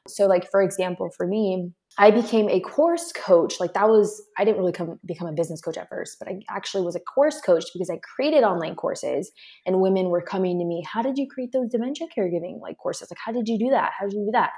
[0.08, 3.60] so like for example for me I became a course coach.
[3.60, 6.40] Like that was, I didn't really come, become a business coach at first, but I
[6.50, 9.30] actually was a course coach because I created online courses
[9.64, 13.10] and women were coming to me, how did you create those dementia caregiving like courses?
[13.10, 13.92] Like, how did you do that?
[13.96, 14.50] How did you do that?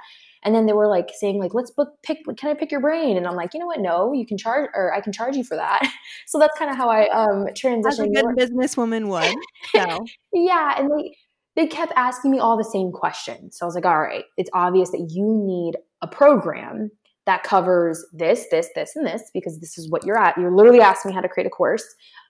[0.45, 3.19] And then they were like saying like, let's book, pick, can I pick your brain?
[3.19, 3.81] And I'm like, you know what?
[3.81, 5.83] No, you can charge, or I can charge you for that.
[6.27, 7.87] so that's kind of how I um transitioned.
[7.87, 9.35] As a good businesswoman would.
[9.75, 10.05] So.
[10.33, 10.79] yeah.
[10.79, 11.17] And they,
[11.57, 13.59] they kept asking me all the same questions.
[13.59, 16.91] So I was like, all right, it's obvious that you need a program
[17.25, 20.37] that covers this, this, this, and this, because this is what you're at.
[20.37, 21.83] You're literally asking me how to create a course.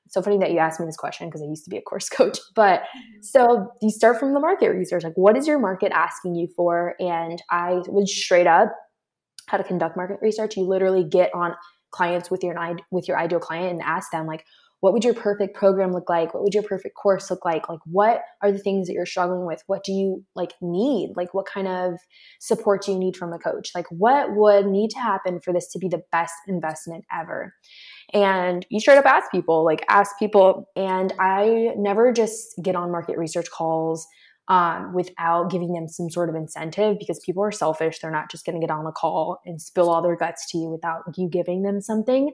[0.07, 1.83] It's so funny that you asked me this question because I used to be a
[1.83, 2.39] course coach.
[2.55, 3.23] But mm-hmm.
[3.23, 5.05] so you start from the market research.
[5.05, 6.95] Like, what is your market asking you for?
[7.01, 8.73] And I would straight up
[9.49, 10.57] how to conduct market research.
[10.57, 11.55] You literally get on
[11.91, 12.55] clients with your
[12.91, 14.45] with your ideal client and ask them like,
[14.81, 16.35] what would your perfect program look like?
[16.35, 17.69] What would your perfect course look like?
[17.69, 19.63] Like what are the things that you're struggling with?
[19.67, 21.15] What do you like need?
[21.17, 21.95] Like what kind of
[22.41, 23.71] support do you need from a coach?
[23.75, 27.55] Like what would need to happen for this to be the best investment ever?
[28.13, 30.69] And you straight up ask people like ask people.
[30.77, 34.07] And i never just get on market research calls
[34.49, 37.99] um, without giving them some sort of incentive because people are selfish.
[37.99, 40.59] They're not just going to get on a call and spill all their guts to
[40.59, 42.31] you without you giving them something.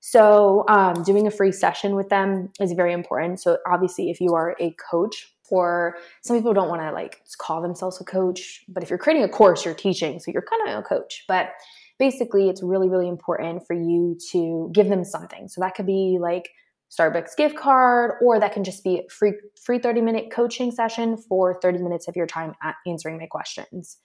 [0.00, 3.40] So, um, doing a free session with them is very important.
[3.40, 7.62] So, obviously, if you are a coach, or some people don't want to like call
[7.62, 10.78] themselves a coach, but if you're creating a course, you're teaching, so you're kind of
[10.78, 11.24] a coach.
[11.26, 11.50] But
[11.98, 15.48] basically, it's really, really important for you to give them something.
[15.48, 16.48] So, that could be like
[16.96, 21.58] Starbucks gift card, or that can just be free free 30 minute coaching session for
[21.60, 22.54] 30 minutes of your time
[22.86, 23.98] answering my questions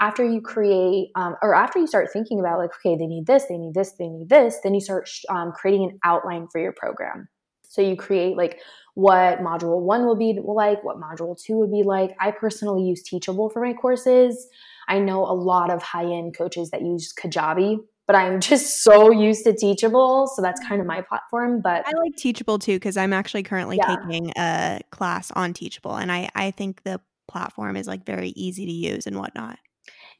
[0.00, 3.44] after you create um, or after you start thinking about like okay they need this
[3.46, 6.72] they need this they need this then you start um, creating an outline for your
[6.72, 7.28] program.
[7.68, 8.60] So you create like
[8.94, 12.16] what module one will be like what module two would be like.
[12.20, 14.48] I personally use teachable for my courses.
[14.88, 19.44] I know a lot of high-end coaches that use kajabi but i'm just so used
[19.44, 23.12] to teachable so that's kind of my platform but i like teachable too because i'm
[23.12, 23.96] actually currently yeah.
[23.96, 28.64] taking a class on teachable and i i think the platform is like very easy
[28.66, 29.58] to use and whatnot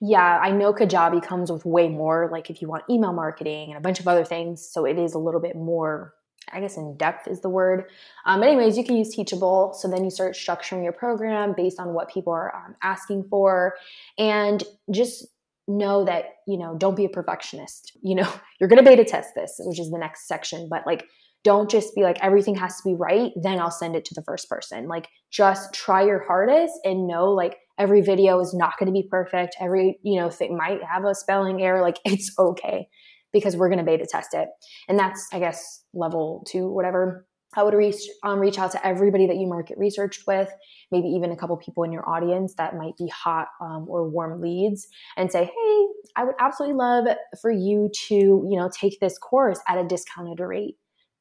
[0.00, 3.78] yeah, I know Kajabi comes with way more, like if you want email marketing and
[3.78, 4.66] a bunch of other things.
[4.68, 6.14] So it is a little bit more,
[6.52, 7.84] I guess, in depth is the word.
[8.26, 9.72] Um, but, anyways, you can use Teachable.
[9.74, 13.74] So then you start structuring your program based on what people are um, asking for.
[14.18, 15.26] And just
[15.66, 17.96] know that, you know, don't be a perfectionist.
[18.02, 21.06] You know, you're going to beta test this, which is the next section, but like,
[21.42, 24.22] don't just be like everything has to be right then i'll send it to the
[24.22, 28.86] first person like just try your hardest and know like every video is not going
[28.86, 29.56] to be perfect.
[29.60, 32.88] Every you know thing might have a spelling error like it's okay
[33.32, 34.48] because we're going to beta test it.
[34.88, 37.26] And that's i guess level two whatever.
[37.54, 40.50] I would reach um, reach out to everybody that you market researched with
[40.92, 44.42] maybe even a couple people in your audience that might be hot um, or warm
[44.42, 44.86] leads
[45.16, 45.86] and say hey
[46.16, 47.06] i would absolutely love
[47.40, 50.76] for you to you know take this course at a discounted rate.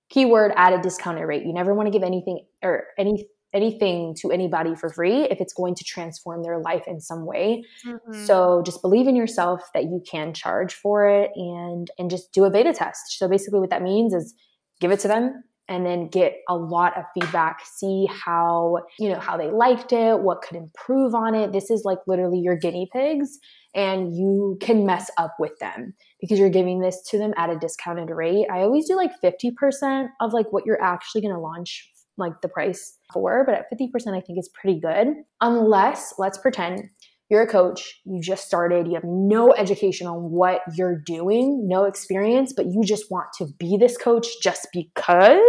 [0.09, 1.43] Keyword at a discounted rate.
[1.45, 5.53] You never want to give anything or any anything to anybody for free if it's
[5.53, 7.63] going to transform their life in some way.
[7.85, 8.25] Mm-hmm.
[8.25, 12.43] So just believe in yourself that you can charge for it and and just do
[12.43, 13.17] a beta test.
[13.17, 14.33] So basically what that means is
[14.79, 19.19] give it to them and then get a lot of feedback see how you know
[19.19, 22.87] how they liked it what could improve on it this is like literally your guinea
[22.93, 23.39] pigs
[23.73, 27.57] and you can mess up with them because you're giving this to them at a
[27.57, 31.89] discounted rate i always do like 50% of like what you're actually going to launch
[32.17, 35.07] like the price for, but at 50%, I think it's pretty good.
[35.41, 36.89] Unless, let's pretend
[37.29, 41.85] you're a coach, you just started, you have no education on what you're doing, no
[41.85, 45.41] experience, but you just want to be this coach just because,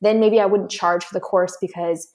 [0.00, 2.12] then maybe I wouldn't charge for the course because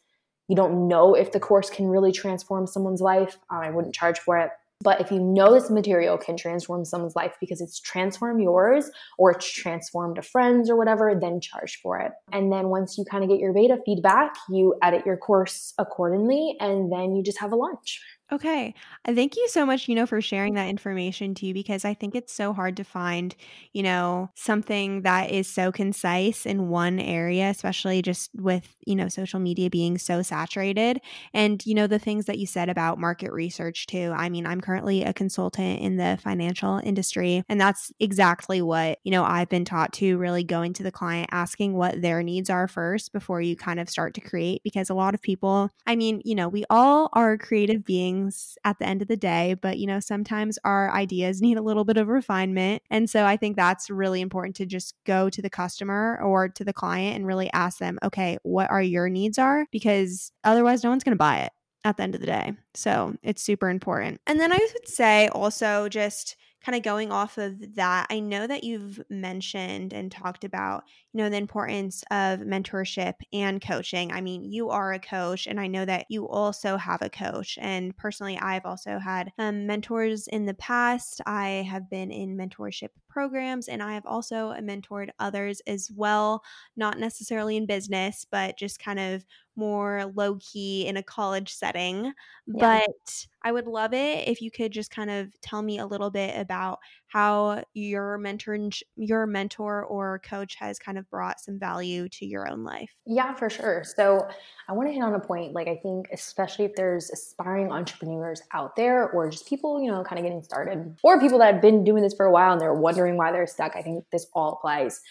[0.49, 4.19] you don't know if the course can really transform someone's life, um, I wouldn't charge
[4.19, 4.49] for it.
[4.81, 9.31] But if you know this material can transform someone's life because it's transformed yours or
[9.31, 12.13] it's transformed a friend's or whatever, then charge for it.
[12.31, 16.55] And then once you kind of get your beta feedback, you edit your course accordingly
[16.61, 18.01] and then you just have a launch.
[18.31, 18.75] Okay.
[19.07, 22.31] Thank you so much, you know, for sharing that information too, because I think it's
[22.31, 23.35] so hard to find,
[23.73, 29.07] you know, something that is so concise in one area, especially just with, you know,
[29.07, 31.01] social media being so saturated.
[31.33, 34.13] And, you know, the things that you said about market research too.
[34.15, 39.11] I mean, I'm currently a consultant in the financial industry, and that's exactly what, you
[39.11, 42.67] know, I've been taught to really going to the client, asking what their needs are
[42.67, 44.61] first before you kind of start to create.
[44.63, 48.57] Because a lot of people, I mean, you know, we all are creative beings things
[48.63, 51.85] at the end of the day, but you know, sometimes our ideas need a little
[51.85, 52.81] bit of refinement.
[52.89, 56.63] And so I think that's really important to just go to the customer or to
[56.63, 59.65] the client and really ask them, okay, what are your needs are?
[59.71, 61.51] Because otherwise no one's going to buy it
[61.85, 62.53] at the end of the day.
[62.73, 64.19] So it's super important.
[64.27, 68.45] And then I would say also just kind of going off of that, I know
[68.45, 74.11] that you've mentioned and talked about, you know, the importance of mentorship and coaching.
[74.11, 77.57] I mean, you are a coach, and I know that you also have a coach.
[77.59, 81.19] And personally, I've also had um, mentors in the past.
[81.25, 86.43] I have been in mentorship programs, and I have also mentored others as well,
[86.75, 92.13] not necessarily in business, but just kind of more low key in a college setting.
[92.47, 92.79] Yeah.
[92.85, 96.09] But I would love it if you could just kind of tell me a little
[96.09, 102.07] bit about how your mentor your mentor or coach has kind of brought some value
[102.09, 102.91] to your own life.
[103.05, 103.83] Yeah, for sure.
[103.83, 104.27] So
[104.67, 108.41] I want to hit on a point like I think especially if there's aspiring entrepreneurs
[108.53, 111.61] out there or just people, you know, kind of getting started or people that have
[111.61, 113.75] been doing this for a while and they're wondering why they're stuck.
[113.75, 115.01] I think this all applies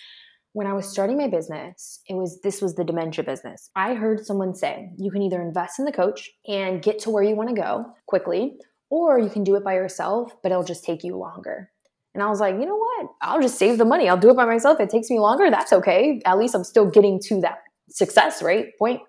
[0.53, 3.71] when I was starting my business, it was this was the dementia business.
[3.77, 7.23] I heard someone say, you can either invest in the coach and get to where
[7.23, 8.57] you want to go quickly,
[8.91, 11.71] or you can do it by yourself, but it'll just take you longer.
[12.15, 13.07] And I was like, you know what?
[13.23, 14.09] I'll just save the money.
[14.09, 14.81] I'll do it by myself.
[14.81, 15.51] It takes me longer.
[15.51, 16.21] That's okay.
[16.25, 17.59] At least I'm still getting to that
[17.91, 18.67] success right?
[18.79, 19.01] point.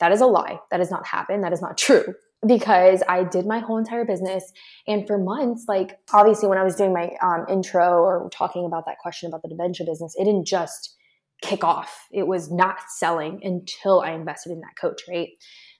[0.00, 0.58] That is a lie.
[0.70, 1.44] That has not happened.
[1.44, 2.14] That is not true
[2.46, 4.52] because I did my whole entire business.
[4.86, 8.86] And for months, like obviously, when I was doing my um, intro or talking about
[8.86, 10.96] that question about the dementia business, it didn't just
[11.42, 12.06] kick off.
[12.12, 15.28] It was not selling until I invested in that coach, right?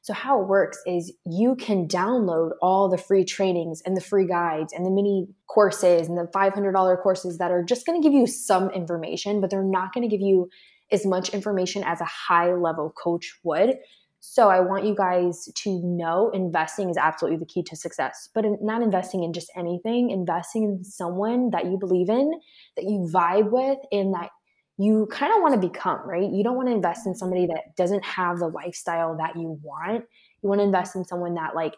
[0.04, 4.26] So, how it works is you can download all the free trainings and the free
[4.26, 8.12] guides and the mini courses and the $500 courses that are just going to give
[8.12, 10.50] you some information, but they're not going to give you
[10.92, 13.78] as much information as a high level coach would.
[14.20, 18.44] So I want you guys to know investing is absolutely the key to success, but
[18.60, 22.30] not investing in just anything, investing in someone that you believe in,
[22.76, 24.28] that you vibe with, and that
[24.76, 26.30] you kind of want to become, right?
[26.30, 30.04] You don't want to invest in somebody that doesn't have the lifestyle that you want.
[30.42, 31.74] You want to invest in someone that like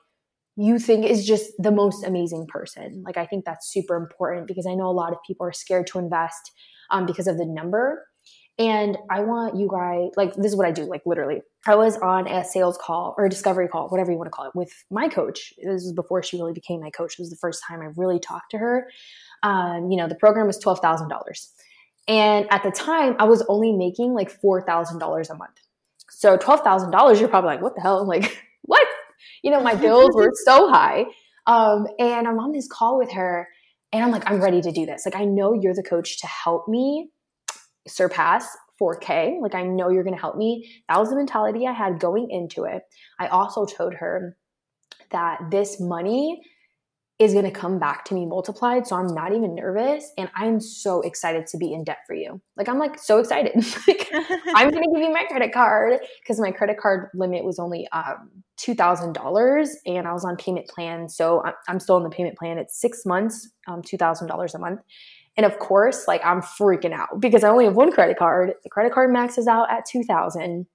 [0.57, 3.03] you think is just the most amazing person.
[3.05, 5.87] Like I think that's super important because I know a lot of people are scared
[5.89, 6.53] to invest
[6.91, 8.07] um, because of the number.
[8.59, 11.43] And I want you guys, like, this is what I do, like, literally.
[11.67, 14.47] I was on a sales call or a discovery call, whatever you want to call
[14.47, 15.53] it, with my coach.
[15.59, 17.15] This was before she really became my coach.
[17.19, 18.89] It was the first time I really talked to her.
[19.43, 21.11] Um, you know, the program was $12,000.
[22.09, 25.61] And at the time, I was only making like $4,000 a month.
[26.11, 28.01] So $12,000, you're probably like, what the hell?
[28.01, 28.87] I'm like, what?
[29.43, 31.07] You know, my bills were so high.
[31.47, 33.49] Um, and I'm on this call with her
[33.93, 35.07] and I'm like, I'm ready to do this.
[35.07, 37.11] Like, I know you're the coach to help me
[37.87, 39.41] surpass 4K.
[39.41, 40.83] Like, I know you're going to help me.
[40.89, 42.83] That was the mentality I had going into it.
[43.19, 44.37] I also told her
[45.11, 46.43] that this money
[47.19, 48.87] is going to come back to me multiplied.
[48.87, 50.13] So I'm not even nervous.
[50.19, 52.43] And I'm so excited to be in debt for you.
[52.57, 53.55] Like, I'm like so excited.
[53.89, 57.59] like, I'm going to give you my credit card because my credit card limit was
[57.59, 61.09] only um, $2,000 and I was on payment plan.
[61.09, 62.59] So I'm still on the payment plan.
[62.59, 64.81] It's six months, um, $2,000 a month.
[65.39, 68.53] And of course, like I'm freaking out because I only have one credit card.
[68.63, 70.67] The credit card maxes out at 2000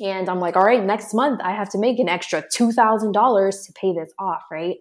[0.00, 3.72] and I'm like, all right, next month I have to make an extra $2,000 to
[3.72, 4.76] pay this off, right?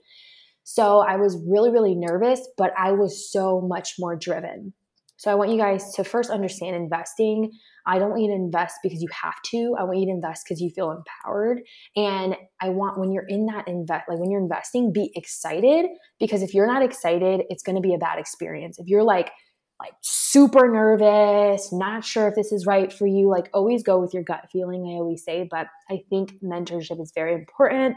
[0.64, 4.74] So I was really, really nervous, but I was so much more driven.
[5.18, 7.52] So I want you guys to first understand investing.
[7.86, 9.76] I don't want you to invest because you have to.
[9.80, 11.62] I want you to invest because you feel empowered.
[11.96, 15.86] And I want when you're in that invest, like when you're investing, be excited
[16.20, 18.80] because if you're not excited, it's going to be a bad experience.
[18.80, 19.32] If you're like,
[19.80, 24.14] like super nervous, not sure if this is right for you, like always go with
[24.14, 25.48] your gut feeling, I always say.
[25.50, 27.96] But I think mentorship is very important,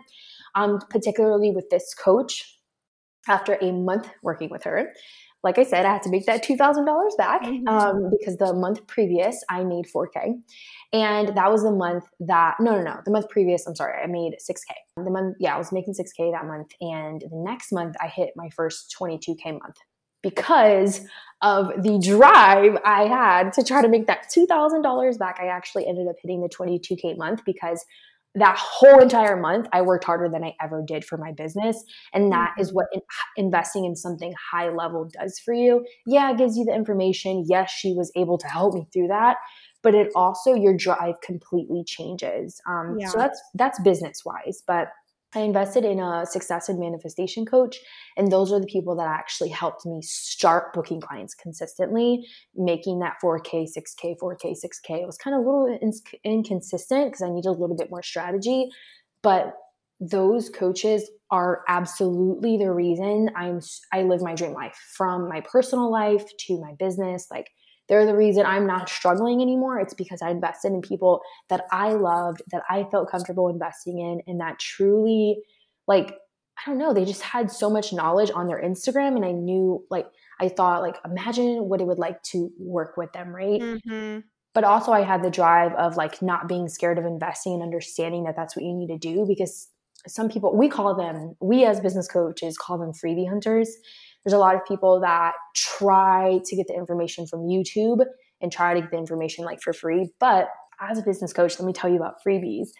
[0.54, 2.55] um, particularly with this coach.
[3.28, 4.92] After a month working with her,
[5.46, 7.68] like I said, I had to make that $2,000 back mm-hmm.
[7.68, 10.40] um, because the month previous I made 4K.
[10.92, 14.06] And that was the month that, no, no, no, the month previous, I'm sorry, I
[14.08, 15.04] made 6K.
[15.04, 16.72] The month, yeah, I was making 6K that month.
[16.80, 19.76] And the next month I hit my first 22K month
[20.20, 21.02] because
[21.42, 25.38] of the drive I had to try to make that $2,000 back.
[25.40, 27.84] I actually ended up hitting the 22K month because
[28.36, 31.82] that whole entire month I worked harder than I ever did for my business.
[32.12, 32.76] And that is mm-hmm.
[32.76, 33.00] what in,
[33.36, 35.84] investing in something high level does for you.
[36.06, 37.44] Yeah, it gives you the information.
[37.48, 39.38] Yes, she was able to help me through that.
[39.82, 42.60] But it also your drive completely changes.
[42.68, 43.08] Um, yeah.
[43.08, 44.62] So that's that's business wise.
[44.66, 44.88] But
[45.36, 47.78] I invested in a success and manifestation coach,
[48.16, 53.16] and those are the people that actually helped me start booking clients consistently, making that
[53.22, 55.02] 4K, 6K, 4K, 6K.
[55.02, 55.78] It was kind of a little
[56.24, 58.70] inconsistent because I needed a little bit more strategy,
[59.22, 59.52] but
[60.00, 63.60] those coaches are absolutely the reason I'm
[63.92, 67.50] I live my dream life from my personal life to my business like
[67.88, 69.78] they're the reason I'm not struggling anymore.
[69.80, 74.22] It's because I invested in people that I loved, that I felt comfortable investing in,
[74.26, 75.42] and that truly,
[75.86, 76.16] like,
[76.58, 79.16] I don't know, they just had so much knowledge on their Instagram.
[79.16, 80.06] And I knew, like,
[80.40, 83.60] I thought, like, imagine what it would like to work with them, right?
[83.60, 84.20] Mm-hmm.
[84.54, 88.24] But also, I had the drive of like not being scared of investing and understanding
[88.24, 89.68] that that's what you need to do because
[90.08, 93.76] some people, we call them, we as business coaches call them freebie hunters
[94.26, 98.04] there's a lot of people that try to get the information from YouTube
[98.40, 100.10] and try to get the information like for free.
[100.18, 100.48] But
[100.80, 102.70] as a business coach, let me tell you about freebies.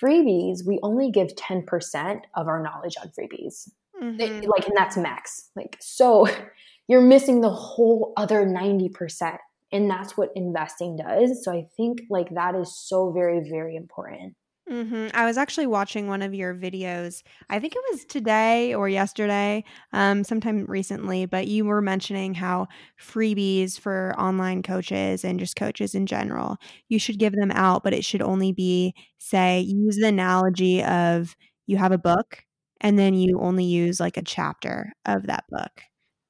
[0.00, 3.68] Freebies, we only give 10% of our knowledge on freebies.
[4.00, 4.48] Mm-hmm.
[4.48, 5.50] like, and that's max.
[5.56, 6.28] Like, so
[6.88, 9.38] you're missing the whole other 90%.
[9.72, 11.42] And that's what investing does.
[11.42, 14.36] So I think like that is so very, very important.
[14.68, 17.22] Hmm I was actually watching one of your videos.
[17.48, 22.66] I think it was today or yesterday, um, sometime recently, but you were mentioning how
[23.00, 26.56] freebies for online coaches and just coaches in general,
[26.88, 31.36] you should give them out, but it should only be, say, use the analogy of
[31.66, 32.44] you have a book
[32.80, 35.82] and then you only use like a chapter of that book.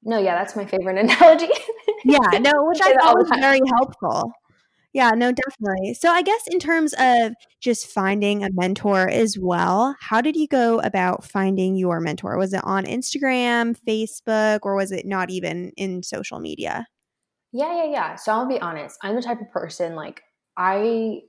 [0.03, 1.49] No, yeah, that's my favorite analogy.
[2.05, 4.31] yeah, no, which I thought was very helpful.
[4.93, 5.93] Yeah, no, definitely.
[5.93, 10.47] So I guess in terms of just finding a mentor as well, how did you
[10.47, 12.37] go about finding your mentor?
[12.37, 16.87] Was it on Instagram, Facebook, or was it not even in social media?
[17.51, 18.15] Yeah, yeah, yeah.
[18.15, 18.97] So I'll be honest.
[19.03, 20.21] I'm the type of person like
[20.57, 21.21] I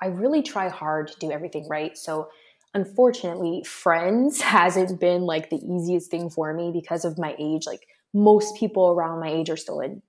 [0.00, 1.96] I really try hard to do everything right.
[1.96, 2.28] So
[2.74, 7.66] unfortunately, friends hasn't been like the easiest thing for me because of my age.
[7.66, 10.02] Like most people around my age are still in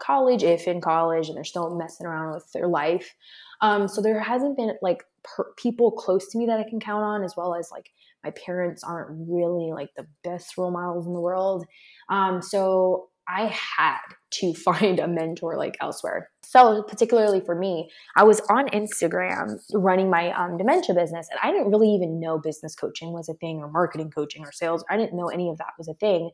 [0.00, 3.14] college, if in college, and they're still messing around with their life.
[3.60, 7.04] Um, so there hasn't been like per- people close to me that I can count
[7.04, 7.90] on, as well as like
[8.24, 11.66] my parents aren't really like the best role models in the world.
[12.08, 13.98] Um, so I had
[14.30, 16.30] to find a mentor like elsewhere.
[16.42, 21.52] So, particularly for me, I was on Instagram running my um, dementia business, and I
[21.52, 24.82] didn't really even know business coaching was a thing, or marketing coaching, or sales.
[24.88, 26.30] I didn't know any of that was a thing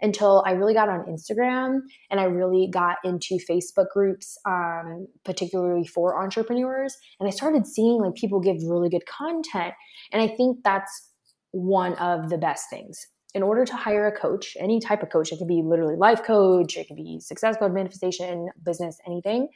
[0.00, 1.80] until I really got on Instagram
[2.10, 6.96] and I really got into Facebook groups, um, particularly for entrepreneurs.
[7.18, 9.74] And I started seeing like people give really good content.
[10.12, 11.10] And I think that's
[11.52, 12.98] one of the best things.
[13.34, 16.22] In order to hire a coach, any type of coach, it could be literally life
[16.22, 19.48] coach, it could be success code manifestation, business, anything.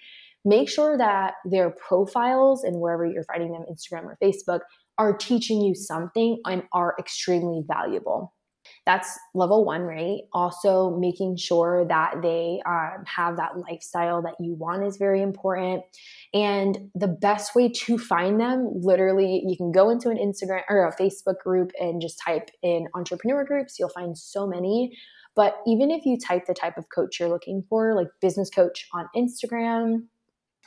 [0.44, 4.60] Make sure that their profiles and wherever you're finding them, Instagram or Facebook,
[4.96, 8.34] are teaching you something and are extremely valuable
[8.90, 10.22] that's level one, right?
[10.32, 15.84] Also, making sure that they um, have that lifestyle that you want is very important.
[16.34, 20.88] And the best way to find them, literally, you can go into an Instagram or
[20.88, 23.78] a Facebook group and just type in entrepreneur groups.
[23.78, 24.98] You'll find so many.
[25.36, 28.88] But even if you type the type of coach you're looking for, like business coach
[28.92, 30.06] on Instagram,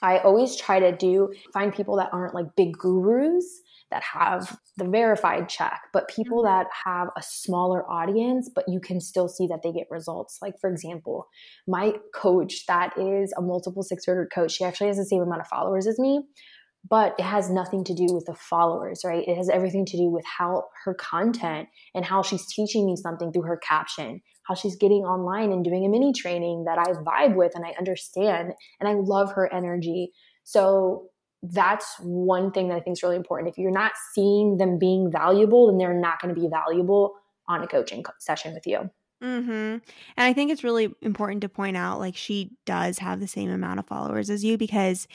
[0.02, 3.63] I always try to do find people that aren't like big gurus
[3.94, 6.60] that have the verified check, but people mm-hmm.
[6.60, 10.40] that have a smaller audience, but you can still see that they get results.
[10.42, 11.28] Like, for example,
[11.68, 15.42] my coach that is a multiple six figure coach, she actually has the same amount
[15.42, 16.24] of followers as me,
[16.90, 19.28] but it has nothing to do with the followers, right?
[19.28, 23.32] It has everything to do with how her content and how she's teaching me something
[23.32, 27.36] through her caption, how she's getting online and doing a mini training that I vibe
[27.36, 30.12] with and I understand, and I love her energy.
[30.46, 31.10] So
[31.44, 33.50] that's one thing that I think is really important.
[33.50, 37.16] If you're not seeing them being valuable, then they're not going to be valuable
[37.48, 38.90] on a coaching session with you.
[39.22, 39.52] Mm-hmm.
[39.52, 39.82] And
[40.18, 43.80] I think it's really important to point out like she does have the same amount
[43.80, 45.08] of followers as you because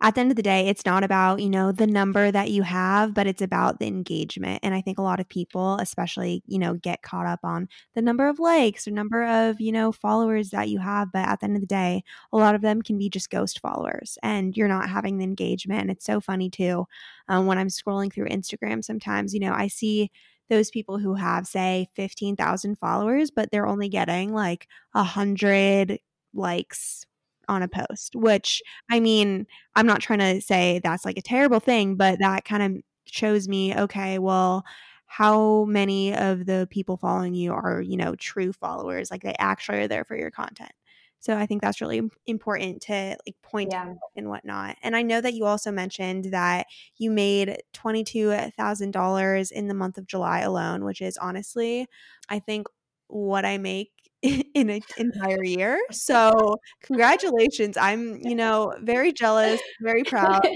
[0.00, 2.62] at the end of the day, it's not about, you know, the number that you
[2.62, 4.60] have, but it's about the engagement.
[4.62, 8.02] And I think a lot of people, especially, you know, get caught up on the
[8.02, 11.12] number of likes or number of, you know, followers that you have.
[11.12, 13.60] But at the end of the day, a lot of them can be just ghost
[13.60, 15.80] followers and you're not having the engagement.
[15.82, 16.86] And it's so funny too.
[17.28, 20.10] Um, when I'm scrolling through Instagram, sometimes, you know, I see
[20.48, 25.98] those people who have, say, 15,000 followers, but they're only getting like a hundred
[26.34, 27.04] likes
[27.48, 31.60] on a post, which I mean, I'm not trying to say that's like a terrible
[31.60, 34.64] thing, but that kind of shows me, okay, well,
[35.06, 39.10] how many of the people following you are, you know, true followers?
[39.10, 40.72] Like they actually are there for your content.
[41.20, 43.84] So I think that's really important to like point yeah.
[43.84, 44.76] out and whatnot.
[44.82, 46.66] And I know that you also mentioned that
[46.98, 51.86] you made twenty two thousand dollars in the month of July alone, which is honestly,
[52.28, 52.66] I think
[53.08, 53.90] what I make
[54.54, 55.80] in an entire year.
[55.92, 57.76] So, congratulations.
[57.76, 60.46] I'm, you know, very jealous, very proud.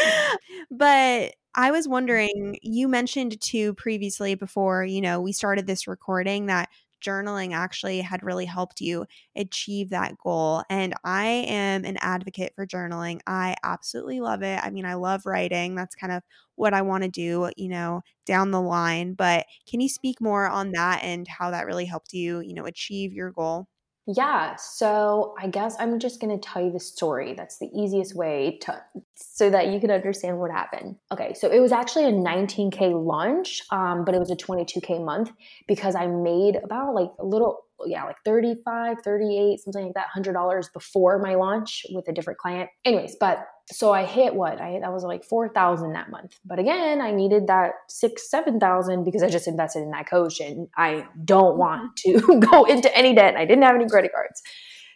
[0.70, 1.90] but I was mm.
[1.90, 6.68] wondering, you mentioned too previously before, you know, we started this recording that
[7.02, 10.62] journaling actually had really helped you achieve that goal.
[10.70, 13.20] And I am an advocate for journaling.
[13.26, 14.60] I absolutely love it.
[14.62, 15.74] I mean, I love writing.
[15.74, 16.22] That's kind of
[16.56, 19.14] what I want to do, you know, down the line.
[19.14, 22.66] But can you speak more on that and how that really helped you, you know,
[22.66, 23.68] achieve your goal?
[24.06, 27.34] Yeah, so I guess I'm just going to tell you the story.
[27.34, 28.82] That's the easiest way to
[29.14, 30.96] so that you can understand what happened.
[31.12, 35.30] Okay, so it was actually a 19k launch, um, but it was a 22k month
[35.68, 40.72] because I made about like a little yeah, like 35, 38, something like that, $100
[40.72, 42.70] before my launch with a different client.
[42.84, 44.60] Anyways, but so I hit what?
[44.60, 46.38] I that was like 4,000 that month.
[46.44, 50.68] But again, I needed that 6, 7,000 because I just invested in that coach and
[50.76, 52.40] I don't want mm-hmm.
[52.40, 53.36] to go into any debt.
[53.36, 54.42] I didn't have any credit cards.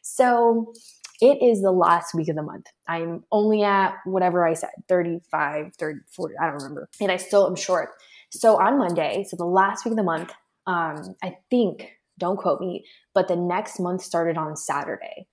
[0.02, 0.72] So
[1.20, 2.66] it is the last week of the month.
[2.86, 6.88] I'm only at whatever I said, 35, 30, 40, I don't remember.
[7.00, 7.90] And I still am short.
[8.30, 10.32] So on Monday, so the last week of the month,
[10.66, 15.26] um, I think don't quote me, but the next month started on Saturday.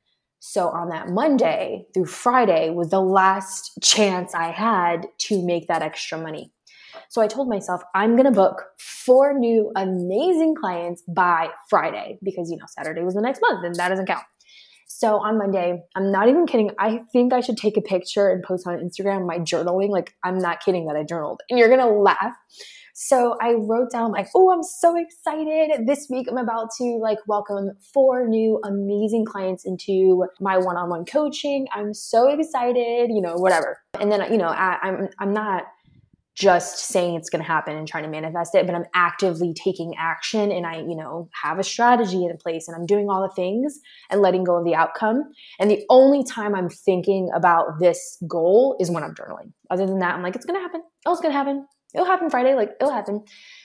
[0.45, 5.81] So on that Monday through Friday was the last chance I had to make that
[5.81, 6.51] extra money.
[7.07, 12.51] So I told myself, I'm going to book four new amazing clients by Friday because,
[12.51, 14.25] you know, Saturday was the next month and that doesn't count.
[14.95, 16.69] So on Monday, I'm not even kidding.
[16.77, 19.89] I think I should take a picture and post on Instagram my journaling.
[19.89, 21.41] Like, I'm not kidding that I journaled.
[21.49, 22.35] And you're going to laugh.
[22.93, 25.87] So I wrote down like, oh, I'm so excited.
[25.87, 31.65] This week I'm about to like welcome four new amazing clients into my one-on-one coaching.
[31.73, 33.79] I'm so excited, you know, whatever.
[33.99, 35.63] And then, you know, I, I'm, I'm not
[36.35, 39.93] just saying it's going to happen and trying to manifest it, but I'm actively taking
[39.97, 43.33] action and I, you know, have a strategy in place and I'm doing all the
[43.35, 43.79] things
[44.09, 45.23] and letting go of the outcome.
[45.59, 49.53] And the only time I'm thinking about this goal is when I'm journaling.
[49.69, 50.81] Other than that, I'm like, it's going to happen.
[51.05, 53.23] Oh, it's going to happen it'll happen Friday, like it'll happen.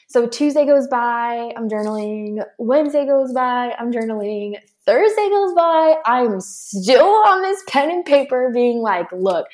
[0.08, 2.42] So Tuesday goes by, I'm journaling.
[2.58, 4.56] Wednesday goes by, I'm journaling.
[4.86, 9.46] Thursday goes by, I'm still on this pen and paper being like, look,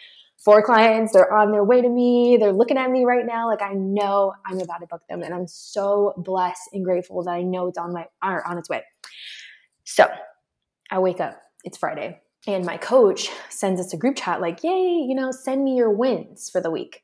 [0.45, 3.49] four clients, they're on their way to me, they're looking at me right now.
[3.49, 5.23] Like I know I'm about to book them.
[5.23, 8.83] And I'm so blessed and grateful that I know it's on my on its way.
[9.85, 10.07] So
[10.91, 12.21] I wake up, it's Friday.
[12.47, 15.91] And my coach sends us a group chat like, yay, you know, send me your
[15.91, 17.03] wins for the week.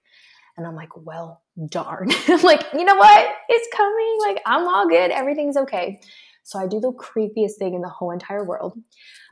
[0.57, 2.11] And I'm like, well, darn.
[2.28, 3.28] I'm like, you know what?
[3.49, 4.18] It's coming.
[4.20, 5.11] Like, I'm all good.
[5.11, 6.01] Everything's okay.
[6.43, 8.78] So I do the creepiest thing in the whole entire world.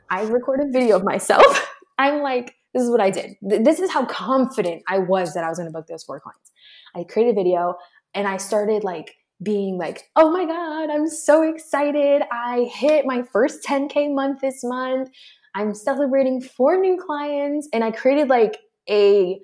[0.09, 1.69] I record a video of myself.
[1.99, 3.35] I'm like, this is what I did.
[3.41, 6.51] This is how confident I was that I was going to book those four clients.
[6.95, 7.75] I created a video
[8.13, 12.21] and I started like being like, oh my God, I'm so excited.
[12.31, 15.09] I hit my first 10K month this month.
[15.55, 17.67] I'm celebrating four new clients.
[17.73, 18.57] And I created like
[18.89, 19.39] a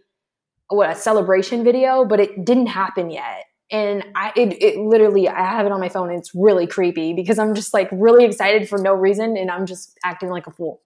[0.70, 3.46] what a celebration video, but it didn't happen yet.
[3.72, 7.14] And I it, it literally I have it on my phone and it's really creepy
[7.14, 10.52] because I'm just like really excited for no reason and I'm just acting like a
[10.52, 10.82] fool.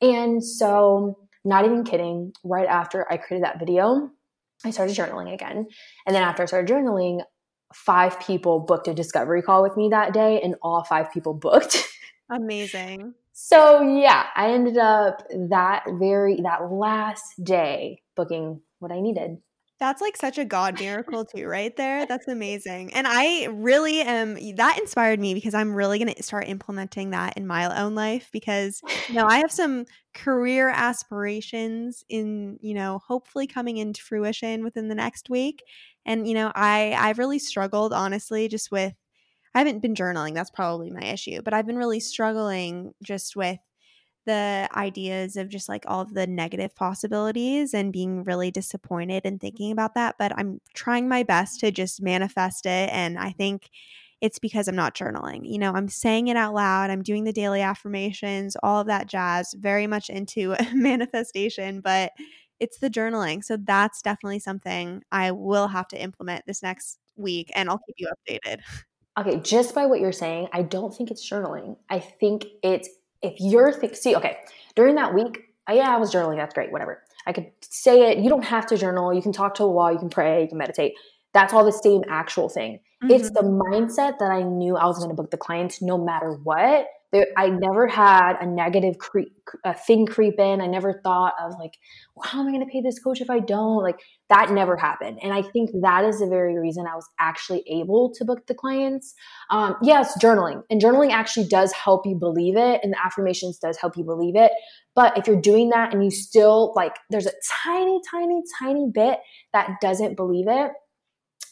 [0.00, 4.10] And so, not even kidding, right after I created that video,
[4.64, 5.66] I started journaling again.
[6.06, 7.22] And then after I started journaling,
[7.74, 11.84] five people booked a discovery call with me that day and all five people booked.
[12.30, 13.14] Amazing.
[13.32, 19.38] so, yeah, I ended up that very that last day booking what I needed.
[19.80, 22.06] That's like such a God miracle, too, right there.
[22.06, 22.92] That's amazing.
[22.94, 27.36] And I really am, that inspired me because I'm really going to start implementing that
[27.36, 33.00] in my own life because, you know, I have some career aspirations in, you know,
[33.06, 35.62] hopefully coming into fruition within the next week.
[36.04, 38.94] And, you know, I, I've really struggled, honestly, just with,
[39.54, 40.34] I haven't been journaling.
[40.34, 43.58] That's probably my issue, but I've been really struggling just with
[44.28, 49.72] the ideas of just like all the negative possibilities and being really disappointed and thinking
[49.72, 50.16] about that.
[50.18, 52.90] But I'm trying my best to just manifest it.
[52.92, 53.70] And I think
[54.20, 55.50] it's because I'm not journaling.
[55.50, 59.08] You know, I'm saying it out loud, I'm doing the daily affirmations, all of that
[59.08, 62.12] jazz, very much into manifestation, but
[62.60, 63.42] it's the journaling.
[63.42, 67.96] So that's definitely something I will have to implement this next week and I'll keep
[67.98, 68.60] you updated.
[69.18, 71.76] Okay, just by what you're saying, I don't think it's journaling.
[71.90, 72.88] I think it's
[73.22, 74.38] if you're th- see, okay,
[74.74, 76.36] during that week, uh, yeah, I was journaling.
[76.36, 77.02] That's great, whatever.
[77.26, 78.18] I could say it.
[78.18, 79.12] You don't have to journal.
[79.12, 79.92] You can talk to a wall.
[79.92, 80.42] You can pray.
[80.42, 80.94] You can meditate.
[81.34, 82.80] That's all the same actual thing.
[83.02, 83.12] Mm-hmm.
[83.12, 86.32] It's the mindset that I knew I was going to book the clients no matter
[86.42, 86.86] what.
[87.10, 88.96] There, I never had a negative
[89.64, 90.60] a thing creep in.
[90.60, 91.72] I never thought of like,
[92.14, 93.82] well, how am I going to pay this coach if I don't?
[93.82, 93.98] Like
[94.28, 95.18] that never happened.
[95.22, 98.54] And I think that is the very reason I was actually able to book the
[98.54, 99.14] clients.
[99.50, 103.78] Um, yes, journaling and journaling actually does help you believe it, and the affirmations does
[103.78, 104.52] help you believe it.
[104.94, 107.32] But if you're doing that and you still like, there's a
[107.64, 109.20] tiny, tiny, tiny bit
[109.52, 110.72] that doesn't believe it,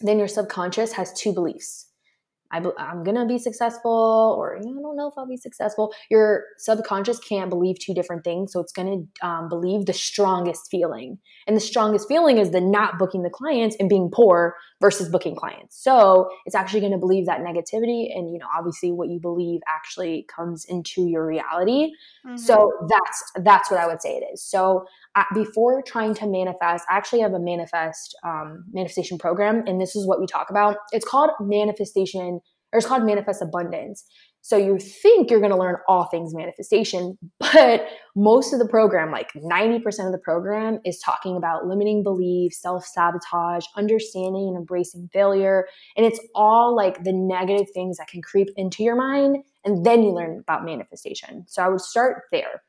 [0.00, 1.86] then your subconscious has two beliefs.
[2.50, 5.92] I, am going to be successful, or I don't know if I'll be successful.
[6.10, 8.52] Your subconscious can't believe two different things.
[8.52, 11.18] So it's going to um, believe the strongest feeling.
[11.46, 15.36] And the strongest feeling is the not booking the clients and being poor versus booking
[15.36, 15.82] clients.
[15.82, 18.14] So it's actually going to believe that negativity.
[18.14, 21.92] And, you know, obviously what you believe actually comes into your reality.
[22.26, 22.36] Mm-hmm.
[22.36, 24.42] So that's, that's what I would say it is.
[24.42, 24.86] So
[25.34, 30.06] before trying to manifest, I actually have a manifest um, manifestation program, and this is
[30.06, 30.76] what we talk about.
[30.92, 32.40] It's called manifestation,
[32.72, 34.04] or it's called manifest abundance.
[34.46, 39.10] So you think you're going to learn all things manifestation, but most of the program,
[39.10, 45.08] like 90% of the program, is talking about limiting beliefs, self sabotage, understanding and embracing
[45.12, 45.66] failure.
[45.96, 49.38] And it's all like the negative things that can creep into your mind.
[49.64, 51.44] And then you learn about manifestation.
[51.48, 52.62] So I would start there.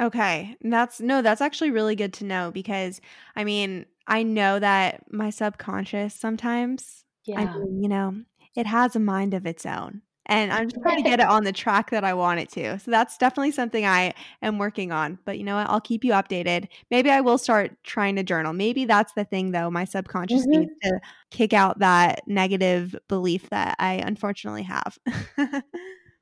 [0.00, 0.56] Okay.
[0.62, 3.00] That's no, that's actually really good to know because
[3.36, 7.04] I mean, I know that my subconscious sometimes,
[7.36, 7.60] I Yeah.
[7.60, 8.22] mean, you know,
[8.56, 10.02] it has a mind of its own.
[10.26, 12.78] And I'm just trying to get it on the track that I want it to.
[12.78, 15.18] So that's definitely something I am working on.
[15.24, 15.68] But you know what?
[15.68, 16.68] I'll keep you updated.
[16.90, 18.52] Maybe I will start trying to journal.
[18.52, 19.70] Maybe that's the thing though.
[19.70, 20.52] My subconscious Mhm.
[20.52, 21.00] needs to
[21.32, 24.98] kick out that negative belief that I unfortunately have.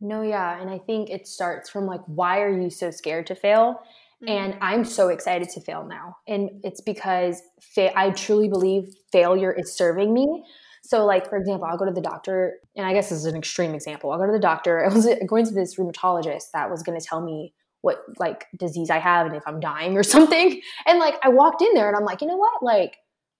[0.01, 0.61] No, yeah.
[0.61, 3.81] And I think it starts from like, why are you so scared to fail?
[4.27, 4.59] And Mhm.
[4.61, 6.17] I'm so excited to fail now.
[6.27, 10.45] And it's because fa- I truly believe failure is serving me.
[10.83, 13.37] So, like, for example, I'll go to the doctor, and I guess this is an
[13.37, 14.11] extreme example.
[14.11, 14.85] I'll go to the doctor.
[14.85, 18.91] I was going to this rheumatologist that was going to tell me what, like, disease
[18.91, 20.61] I have and if I'm dying or something.
[20.87, 22.63] And, like, I walked in there and I'm like, you know what?
[22.63, 22.97] Like,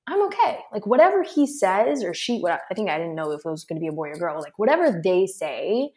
[0.07, 0.59] I'm okay.
[0.73, 3.65] Like, whatever he says or she, what I think I didn't know if it was
[3.65, 5.91] going to be a boy or girl, like, whatever they say,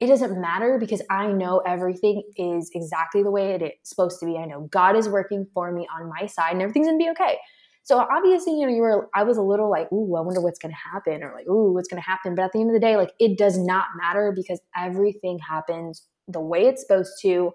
[0.00, 4.26] it doesn't matter because I know everything is exactly the way it is supposed to
[4.26, 4.38] be.
[4.38, 7.38] I know God is working for me on my side and everything's gonna be okay.
[7.82, 10.58] So obviously, you know, you were I was a little like, ooh, I wonder what's
[10.58, 12.34] gonna happen, or like, ooh, what's gonna happen.
[12.34, 16.06] But at the end of the day, like it does not matter because everything happens
[16.28, 17.52] the way it's supposed to.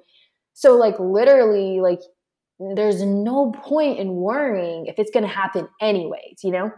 [0.54, 2.02] So like literally, like
[2.76, 6.72] there's no point in worrying if it's gonna happen anyways, you know?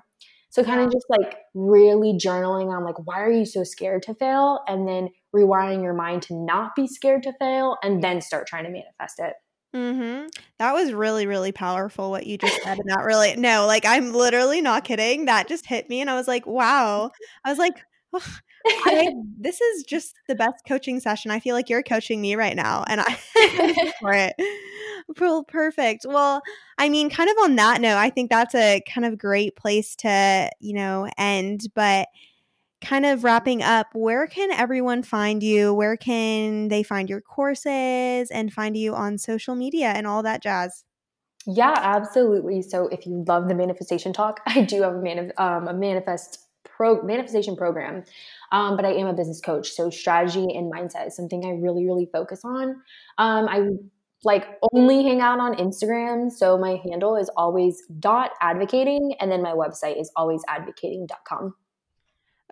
[0.50, 4.16] So kind of just like really journaling on like why are you so scared to
[4.16, 8.48] fail and then rewiring your mind to not be scared to fail and then start
[8.48, 9.34] trying to manifest it.
[9.76, 10.30] Mhm.
[10.60, 14.14] That was really, really powerful what you just said, and that really no, like, I'm
[14.14, 17.12] literally not kidding, that just hit me, and I was like, "Wow."
[17.46, 17.76] I was like,
[18.14, 18.22] "Ugh,
[18.66, 18.66] I
[19.38, 22.86] this is just the best coaching session, I feel like you're coaching me right now,
[22.88, 23.18] and I
[24.00, 24.34] for it."
[25.20, 26.06] Well, perfect.
[26.08, 26.42] Well,
[26.78, 29.96] I mean, kind of on that note, I think that's a kind of great place
[29.98, 32.08] to, you know, end, but
[32.82, 35.74] kind of wrapping up, where can everyone find you?
[35.74, 40.42] Where can they find your courses and find you on social media and all that
[40.42, 40.84] jazz?
[41.46, 42.62] Yeah, absolutely.
[42.62, 46.40] So if you love the manifestation talk, I do have a, manif- um, a manifest
[46.66, 48.04] pro manifestation program,
[48.52, 49.72] um, but I am a business coach.
[49.72, 52.82] So strategy and mindset is something I really, really focus on.
[53.18, 53.70] Um, I
[54.24, 56.32] like only hang out on Instagram.
[56.32, 61.54] So my handle is always dot advocating, and then my website is always advocating.com.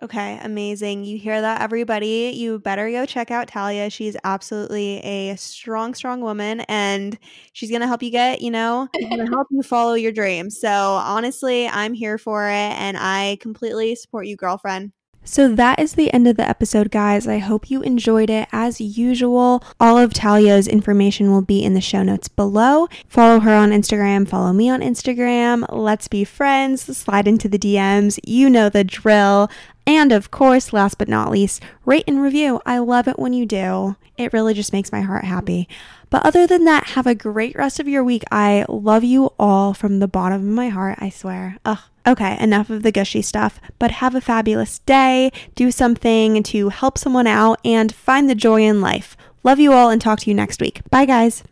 [0.02, 1.04] Okay, amazing.
[1.04, 2.30] You hear that, everybody?
[2.36, 3.88] You better go check out Talia.
[3.88, 7.18] She's absolutely a strong, strong woman, and
[7.54, 10.60] she's gonna help you get, you know, gonna help you follow your dreams.
[10.60, 14.92] So honestly, I'm here for it, and I completely support you, girlfriend.
[15.28, 17.26] So that is the end of the episode, guys.
[17.26, 18.48] I hope you enjoyed it.
[18.52, 22.86] As usual, all of Talia's information will be in the show notes below.
[23.08, 25.66] Follow her on Instagram, follow me on Instagram.
[25.68, 28.20] Let's be friends, slide into the DMs.
[28.24, 29.50] You know the drill.
[29.84, 32.60] And of course, last but not least, rate and review.
[32.64, 33.96] I love it when you do.
[34.16, 35.68] It really just makes my heart happy.
[36.16, 38.24] But other than that, have a great rest of your week.
[38.32, 41.58] I love you all from the bottom of my heart, I swear.
[41.66, 41.78] Ugh.
[42.06, 45.30] Okay, enough of the gushy stuff, but have a fabulous day.
[45.54, 49.14] Do something to help someone out and find the joy in life.
[49.44, 50.80] Love you all and talk to you next week.
[50.88, 51.44] Bye, guys.